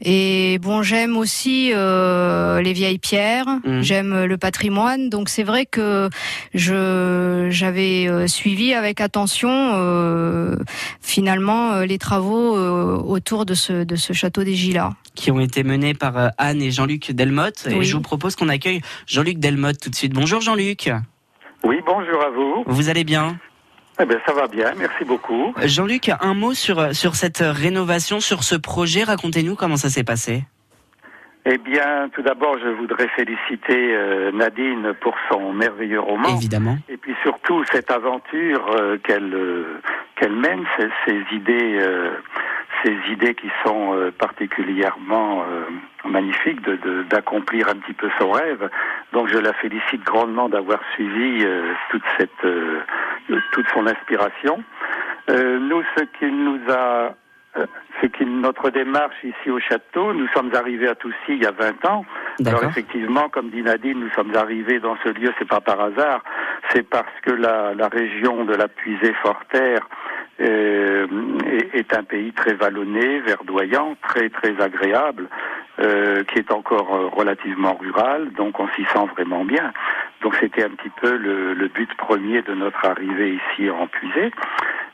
[0.01, 3.81] Et bon, j'aime aussi euh, les vieilles pierres, Mhm.
[3.81, 6.09] j'aime le patrimoine, donc c'est vrai que
[6.53, 10.55] je j'avais euh, suivi avec attention euh,
[11.01, 14.91] finalement euh, les travaux euh, autour de ce de ce château des Gilas.
[15.15, 17.67] qui ont été menés par euh, Anne et Jean-Luc Delmotte.
[17.69, 20.13] Et je vous propose qu'on accueille Jean-Luc Delmotte tout de suite.
[20.13, 20.89] Bonjour Jean-Luc.
[21.65, 22.63] Oui, bonjour à vous.
[22.67, 23.37] Vous allez bien?
[24.01, 25.53] Eh bien, ça va bien, merci beaucoup.
[25.65, 29.03] Jean-Luc, un mot sur, sur cette rénovation, sur ce projet.
[29.03, 30.43] Racontez-nous comment ça s'est passé.
[31.45, 36.29] Eh bien, tout d'abord, je voudrais féliciter euh, Nadine pour son merveilleux roman.
[36.37, 36.77] Évidemment.
[36.89, 39.81] Et puis surtout cette aventure euh, qu'elle euh,
[40.15, 41.79] qu'elle mène, ces, ces idées,
[42.83, 45.45] ces idées qui sont particulièrement
[46.05, 48.69] magnifiques de- d'accomplir un petit peu son rêve.
[49.13, 52.81] Donc, je la félicite grandement d'avoir suivi euh, toute cette euh,
[53.51, 54.63] toute son inspiration.
[55.29, 57.15] Euh, nous, ce qui nous a
[57.57, 57.65] euh,
[58.01, 61.51] ce qui notre démarche ici au château, nous sommes arrivés à Toussy il y a
[61.51, 62.05] 20 ans.
[62.45, 66.23] Alors effectivement, comme dit Nadine, nous sommes arrivés dans ce lieu, c'est pas par hasard,
[66.71, 69.87] c'est parce que la, la région de la Puisée-Forterre
[70.41, 71.07] euh,
[71.45, 75.27] est, est un pays très vallonné, verdoyant, très très agréable,
[75.79, 79.71] euh, qui est encore euh, relativement rural, donc on s'y sent vraiment bien.
[80.21, 84.31] Donc c'était un petit peu le, le but premier de notre arrivée ici en Puisée.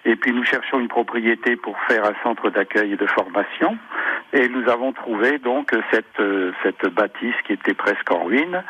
[0.05, 3.77] Et puis nous cherchons une propriété pour faire un centre d'accueil et de formation.
[4.33, 8.63] Et nous avons trouvé donc cette, euh, cette bâtisse qui était presque en ruine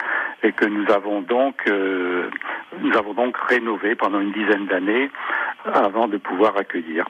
[0.43, 2.29] et que nous avons donc euh,
[2.79, 5.09] nous avons donc rénové pendant une dizaine d'années
[5.65, 7.05] avant de pouvoir accueillir.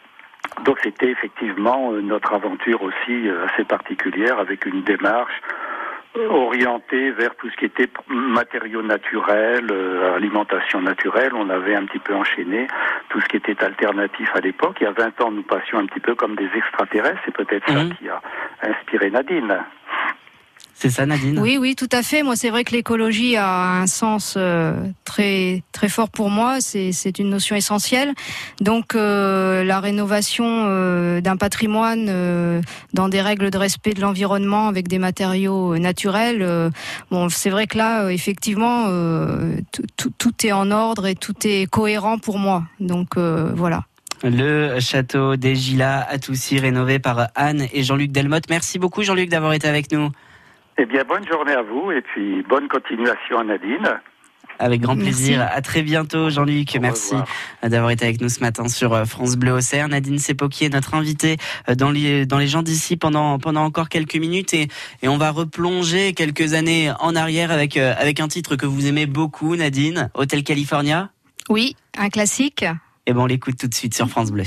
[0.63, 5.41] Donc c'était effectivement euh, notre aventure aussi assez particulière avec une démarche
[6.29, 11.31] orientée vers tout ce qui était matériaux naturels, euh, alimentation naturelle.
[11.33, 12.67] On avait un petit peu enchaîné
[13.09, 14.77] tout ce qui était alternatif à l'époque.
[14.81, 17.19] Il y a 20 ans, nous passions un petit peu comme des extraterrestres.
[17.25, 17.89] C'est peut-être Mhm.
[17.89, 18.21] ça qui a
[18.63, 19.63] inspiré Nadine.
[20.77, 21.39] C'est ça Nadine?
[21.39, 22.21] Oui, oui, tout à fait.
[22.21, 24.73] Moi, c'est vrai que l'écologie a un sens euh,
[25.05, 26.57] très très fort pour moi.
[26.59, 28.13] C'est une notion essentielle.
[28.59, 32.61] Donc, euh, la rénovation euh, d'un patrimoine
[32.93, 36.45] dans des règles de respect de l'environnement avec des matériaux naturels.
[37.09, 38.87] bon, c'est vrai que là, effectivement,
[39.97, 42.63] tout- est en ordre et tout est cohérent pour moi.
[42.81, 43.85] Donc, voilà.
[44.23, 48.49] Le château des Gilas à Toussy, rénové par Anne et Jean-Luc Delmotte.
[48.49, 50.09] Merci beaucoup Jean-Luc d'avoir été avec nous.
[50.77, 53.99] Eh bien, bonne journée à vous et puis bonne continuation à Nadine.
[54.59, 55.11] Avec grand Merci.
[55.11, 55.47] plaisir.
[55.51, 56.77] À très bientôt, Jean-Luc.
[56.79, 57.15] Merci
[57.61, 59.89] d'avoir été avec nous ce matin sur euh, France Bleu Auxerre.
[59.89, 61.37] Nadine Sepoki est notre invitée
[61.69, 64.67] euh, dans les, dans les gens d'ici pendant, pendant encore quelques minutes et,
[65.01, 68.87] et on va replonger quelques années en arrière avec, euh, avec un titre que vous
[68.87, 71.09] aimez beaucoup, Nadine, Hotel California.
[71.49, 72.63] Oui, un classique.
[73.07, 74.43] Et ben, on l'écoute tout de suite sur France Bleu.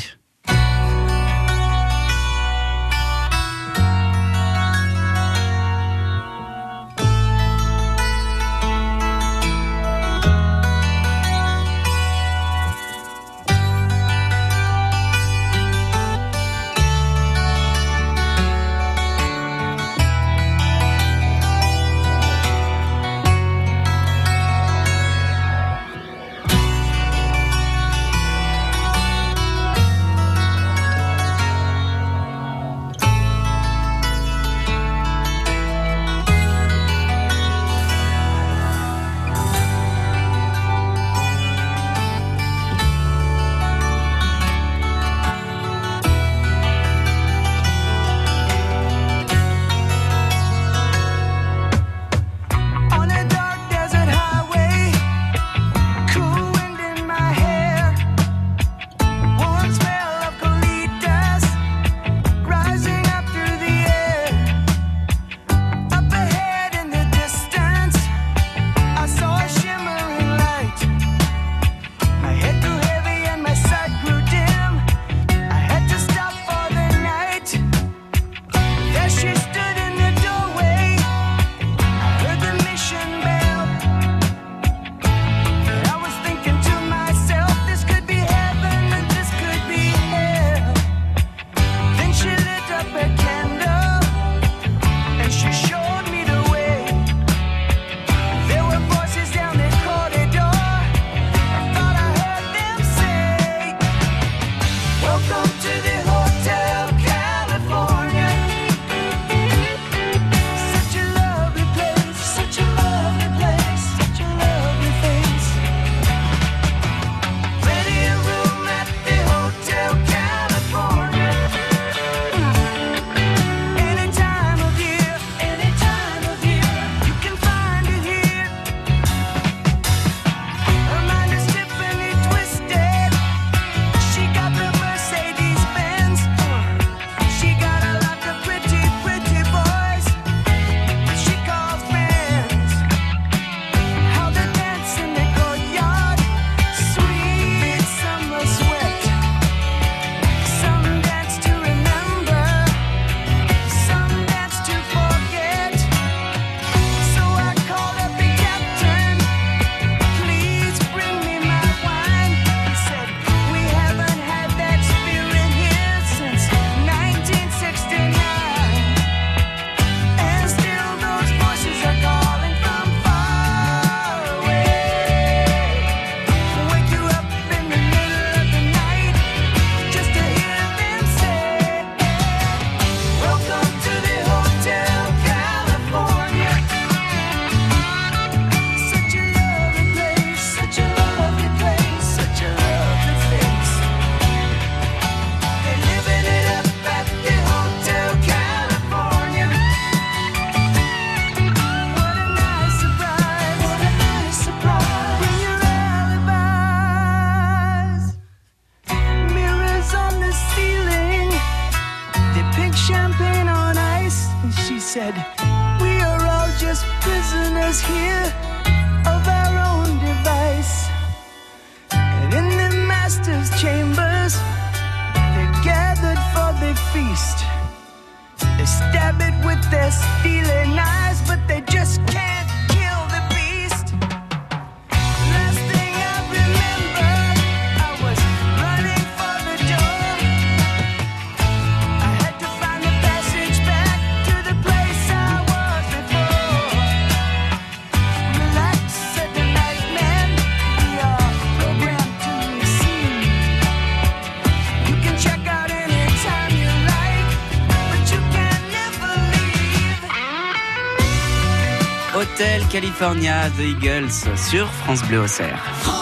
[262.80, 265.97] California The Eagles sur France Bleu Auxerre.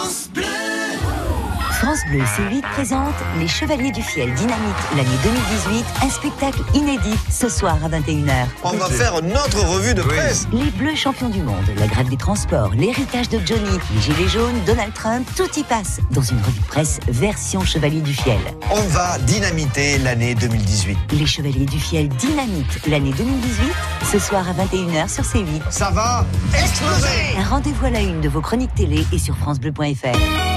[2.09, 7.77] Bleu C8 présente Les Chevaliers du Fiel Dynamite l'année 2018, un spectacle inédit ce soir
[7.83, 8.31] à 21h.
[8.63, 10.47] On va faire notre revue de presse.
[10.53, 14.59] Les Bleus champions du monde, la grève des transports, l'héritage de Johnny, les Gilets jaunes,
[14.65, 18.39] Donald Trump, tout y passe dans une revue de presse version Chevalier du Fiel.
[18.71, 20.97] On va dynamiter l'année 2018.
[21.11, 23.71] Les Chevaliers du Fiel Dynamite l'année 2018,
[24.11, 25.61] ce soir à 21h sur C8.
[25.71, 26.25] Ça va
[26.57, 30.56] exploser Un rendez-vous à la une de vos chroniques télé et sur FranceBleu.fr.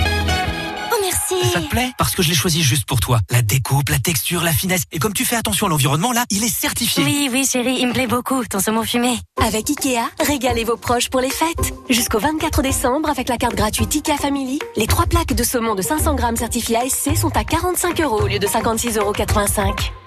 [1.53, 1.91] Ça te plaît?
[1.99, 3.19] Parce que je l'ai choisi juste pour toi.
[3.31, 4.83] La découpe, la texture, la finesse.
[4.93, 7.03] Et comme tu fais attention à l'environnement, là, il est certifié.
[7.03, 9.19] Oui, oui chérie, il me plaît beaucoup, ton saumon fumé.
[9.45, 11.75] Avec Ikea, régalez vos proches pour les fêtes.
[11.89, 15.83] Jusqu'au 24 décembre, avec la carte gratuite Ikea Family, les trois plaques de saumon de
[15.83, 19.13] 500 grammes certifiées ASC sont à 45 euros au lieu de 56,85 euros.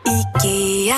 [0.06, 0.94] Ikea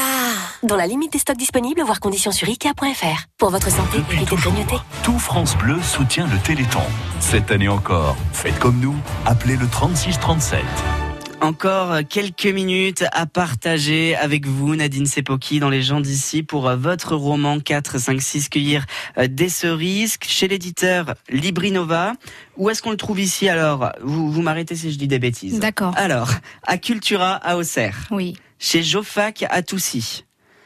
[0.63, 3.25] Dans la limite des stocks disponibles, voir conditions sur Ikea.fr.
[3.37, 4.77] Pour votre santé, évitez de grignoter.
[5.03, 6.81] Tout France Bleu soutient le Téléthon.
[7.19, 8.95] Cette année encore, faites comme nous,
[9.25, 10.59] appelez le 3637.
[11.41, 17.15] Encore quelques minutes à partager avec vous, Nadine Sepoki, dans Les gens d'ici, pour votre
[17.15, 18.85] roman 4, 5, 6, Cueillir
[19.17, 22.13] euh, des cerises, chez l'éditeur Librinova.
[22.57, 23.91] Où est-ce qu'on le trouve ici alors?
[24.01, 25.59] Vous, vous m'arrêtez si je dis des bêtises.
[25.59, 25.93] D'accord.
[25.97, 26.31] Alors,
[26.63, 28.07] à Cultura à Auxerre.
[28.09, 28.37] Oui.
[28.65, 30.23] Chez Jofac à Toussy.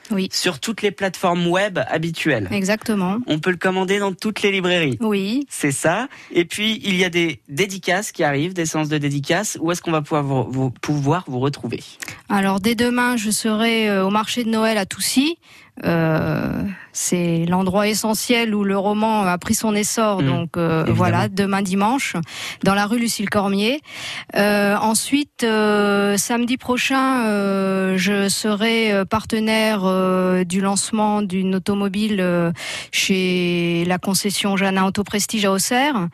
[0.10, 0.30] Oui.
[0.32, 2.48] Sur toutes les plateformes web habituelles.
[2.50, 3.18] Exactement.
[3.28, 4.98] On peut le commander dans toutes les librairies.
[5.02, 5.46] Oui.
[5.50, 6.08] C'est ça.
[6.32, 9.58] Et puis, il y a des dédicaces qui arrivent, des séances de dédicaces.
[9.62, 11.84] Où est-ce qu'on va pouvoir vous, vous- pouvoir vous retrouver?
[12.30, 15.38] Alors dès demain, je serai euh, au marché de Noël à Toussy.
[15.86, 20.22] Euh, c'est l'endroit essentiel où le roman a pris son essor.
[20.22, 22.16] Mmh, donc euh, voilà, demain dimanche,
[22.64, 23.80] dans la rue Lucille Cormier.
[24.36, 29.82] Euh, ensuite, euh, samedi prochain, euh, je serai partenaire
[30.46, 32.54] du lancement d'une automobile
[32.92, 36.08] chez la concession Janin Auto Prestige à Auxerre.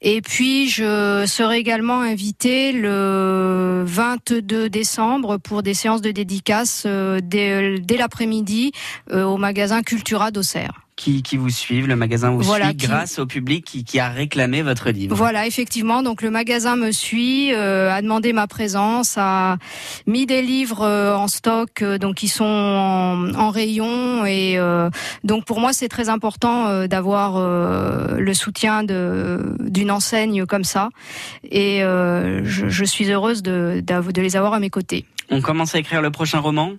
[0.00, 7.20] Et puis, je serai également invitée le 22 décembre pour des séances de dédicaces euh,
[7.22, 8.72] dès, l'après-midi
[9.12, 10.85] euh, au magasin Cultura d'Auxerre.
[10.96, 14.00] Qui, qui vous suivent, le magasin vous Voilà, suit qui- grâce au public qui, qui
[14.00, 15.14] a réclamé votre livre.
[15.14, 16.02] Voilà, effectivement.
[16.02, 19.58] Donc le magasin me suit, euh, a demandé ma présence, a
[20.06, 24.24] mis des livres euh, en stock, euh, donc qui sont en, en rayon.
[24.24, 24.88] Et euh,
[25.22, 30.88] donc pour moi, c'est très important euh, d'avoir euh, le soutien d'une enseigne comme ça.
[31.44, 35.04] Et euh, je, je suis heureuse de, de les avoir à mes côtés.
[35.30, 36.72] On commence à écrire le prochain roman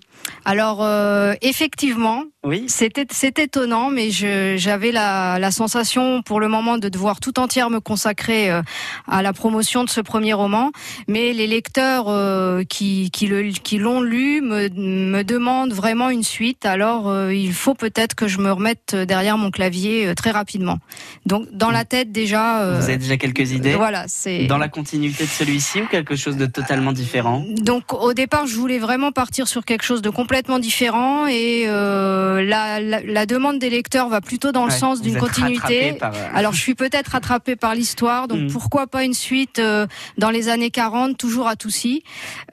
[0.44, 2.64] Alors euh, effectivement, oui.
[2.68, 7.68] c'était c'est étonnant, mais j'avais la, la sensation pour le moment de devoir tout entière
[7.68, 8.62] me consacrer euh,
[9.06, 10.70] à la promotion de ce premier roman.
[11.08, 16.64] Mais les lecteurs euh, qui qui l'ont lu me, me demandent vraiment une suite.
[16.64, 20.78] Alors il faut peut-être que je me remette derrière mon clavier très rapidement.
[21.26, 22.78] Donc dans la tête déjà.
[22.78, 26.36] Vous avez déjà quelques idées Voilà, c'est Dans la continuité de celui-ci ou quelque chose
[26.36, 27.44] de totalement différent?
[27.60, 32.42] Donc au départ, je voulais vraiment partir sur quelque chose de complètement différent et euh,
[32.42, 35.94] la, la, la demande des lecteurs va plutôt dans le Ouais, sens d'une continuité.
[35.94, 38.48] par, euh, Alors je suis peut-être rattrapée par l'histoire, donc Mm.
[38.52, 39.86] pourquoi pas une suite euh,
[40.18, 42.02] dans les années 40, toujours à Toussy.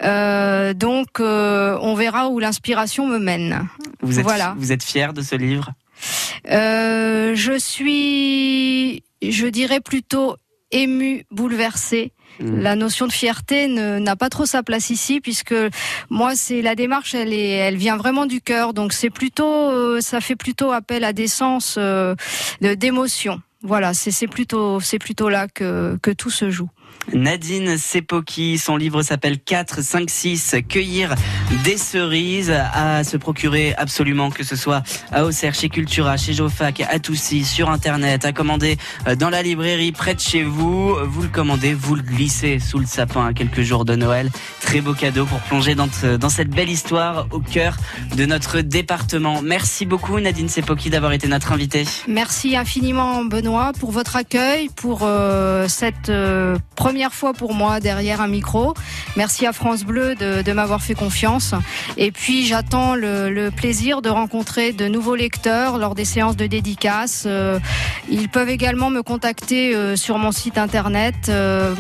[0.04, 3.68] Euh, donc on verra où l'inspiration me mène.
[4.02, 4.56] Vous êtes, voilà.
[4.58, 5.72] vous êtes fier de ce livre?
[6.46, 10.36] Je suis, je dirais plutôt
[10.72, 12.12] émue, bouleversée.
[12.40, 12.60] Mm.
[12.60, 15.56] La notion de fierté n'a pas trop sa place ici puisque
[16.10, 20.02] moi c'est la démarche elle est elle vient vraiment du cœur donc c'est plutôt euh,
[20.02, 22.16] ça fait plutôt appel à des sens euh,
[22.62, 23.42] d'émotion.
[23.62, 26.70] Voilà, c'est c'est plutôt c'est plutôt là que que tout se joue.
[27.14, 31.14] Nadine Sepoki, son livre s'appelle 4, 5, 6, Cueillir
[31.64, 34.82] des cerises à se procurer absolument, que ce soit
[35.12, 38.78] à Auxerre, chez Cultura, chez Jofac, à Toussy, sur Internet, à commander
[39.08, 40.96] euh, dans la librairie près de chez vous.
[41.06, 44.30] Vous le commandez, vous le glissez sous le sapin à quelques jours de Noël.
[44.62, 45.90] Très beau cadeau pour plonger dans,
[46.30, 47.78] cette belle histoire au cœur
[48.16, 49.42] de notre département.
[49.42, 51.86] Merci beaucoup Nadine Sepoki d'avoir été notre invitée.
[52.08, 58.22] Merci infiniment Benoît pour votre accueil, pour euh, cette euh, première fois pour moi derrière
[58.22, 58.74] un micro.
[59.16, 61.54] Merci à France Bleu de, de m'avoir fait confiance.
[61.98, 66.48] Et puis j'attends le, le, plaisir de rencontrer de nouveaux lecteurs lors des séances de
[66.48, 67.24] dédicaces.
[67.26, 67.60] Euh,
[68.10, 71.16] ils peuvent également me contacter euh, sur mon site internet.
[71.30, 71.74] Euh,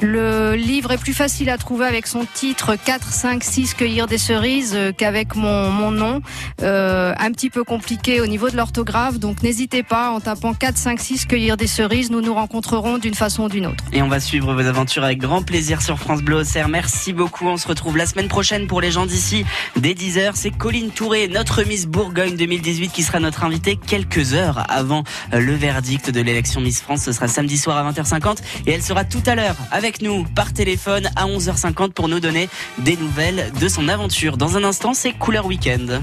[0.00, 4.18] le livre est plus facile à trouver avec son titre 4, 5, 6 Cueillir des
[4.18, 6.20] cerises euh, qu'avec mon, mon nom.
[6.60, 9.18] un petit peu compliqué au niveau de l'orthographe.
[9.18, 12.10] Donc n'hésitez pas en tapant 4, 5, 6 Cueillir des cerises.
[12.10, 13.84] Nous nous rencontrerons d'une façon ou d'une autre.
[13.92, 16.68] Et on va suivre vos aventures avec grand plaisir sur France Bleu Auxerre.
[16.68, 17.46] Merci beaucoup.
[17.46, 19.44] On se retrouve la semaine prochaine pour les gens d'ici.
[19.76, 24.64] Dès 10h, c'est Colline Touré, notre Miss Bourgogne 2018 qui sera notre invitée quelques heures
[24.70, 27.02] avant le verdict de l'élection Miss France.
[27.02, 30.52] Ce sera samedi soir à 20h50 et elle sera tout à l'heure avec nous par
[30.52, 34.36] téléphone à 11h50 pour nous donner des nouvelles de son aventure.
[34.36, 36.02] Dans un instant, c'est Couleur Week-end.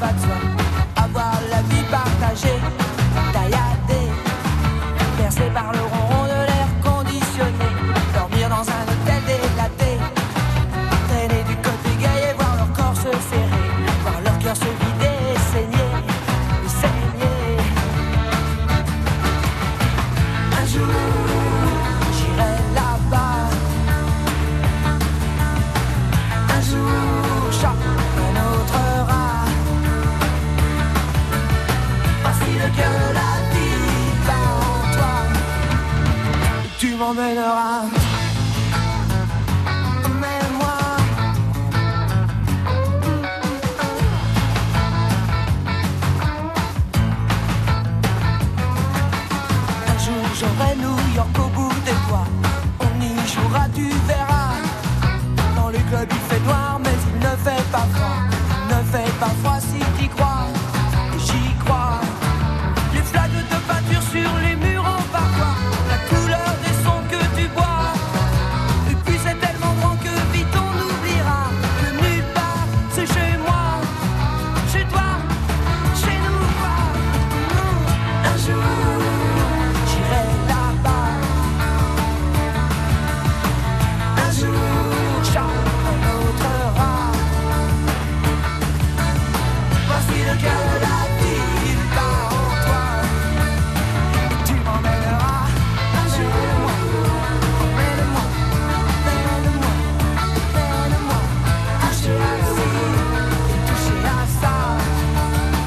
[0.00, 0.27] that's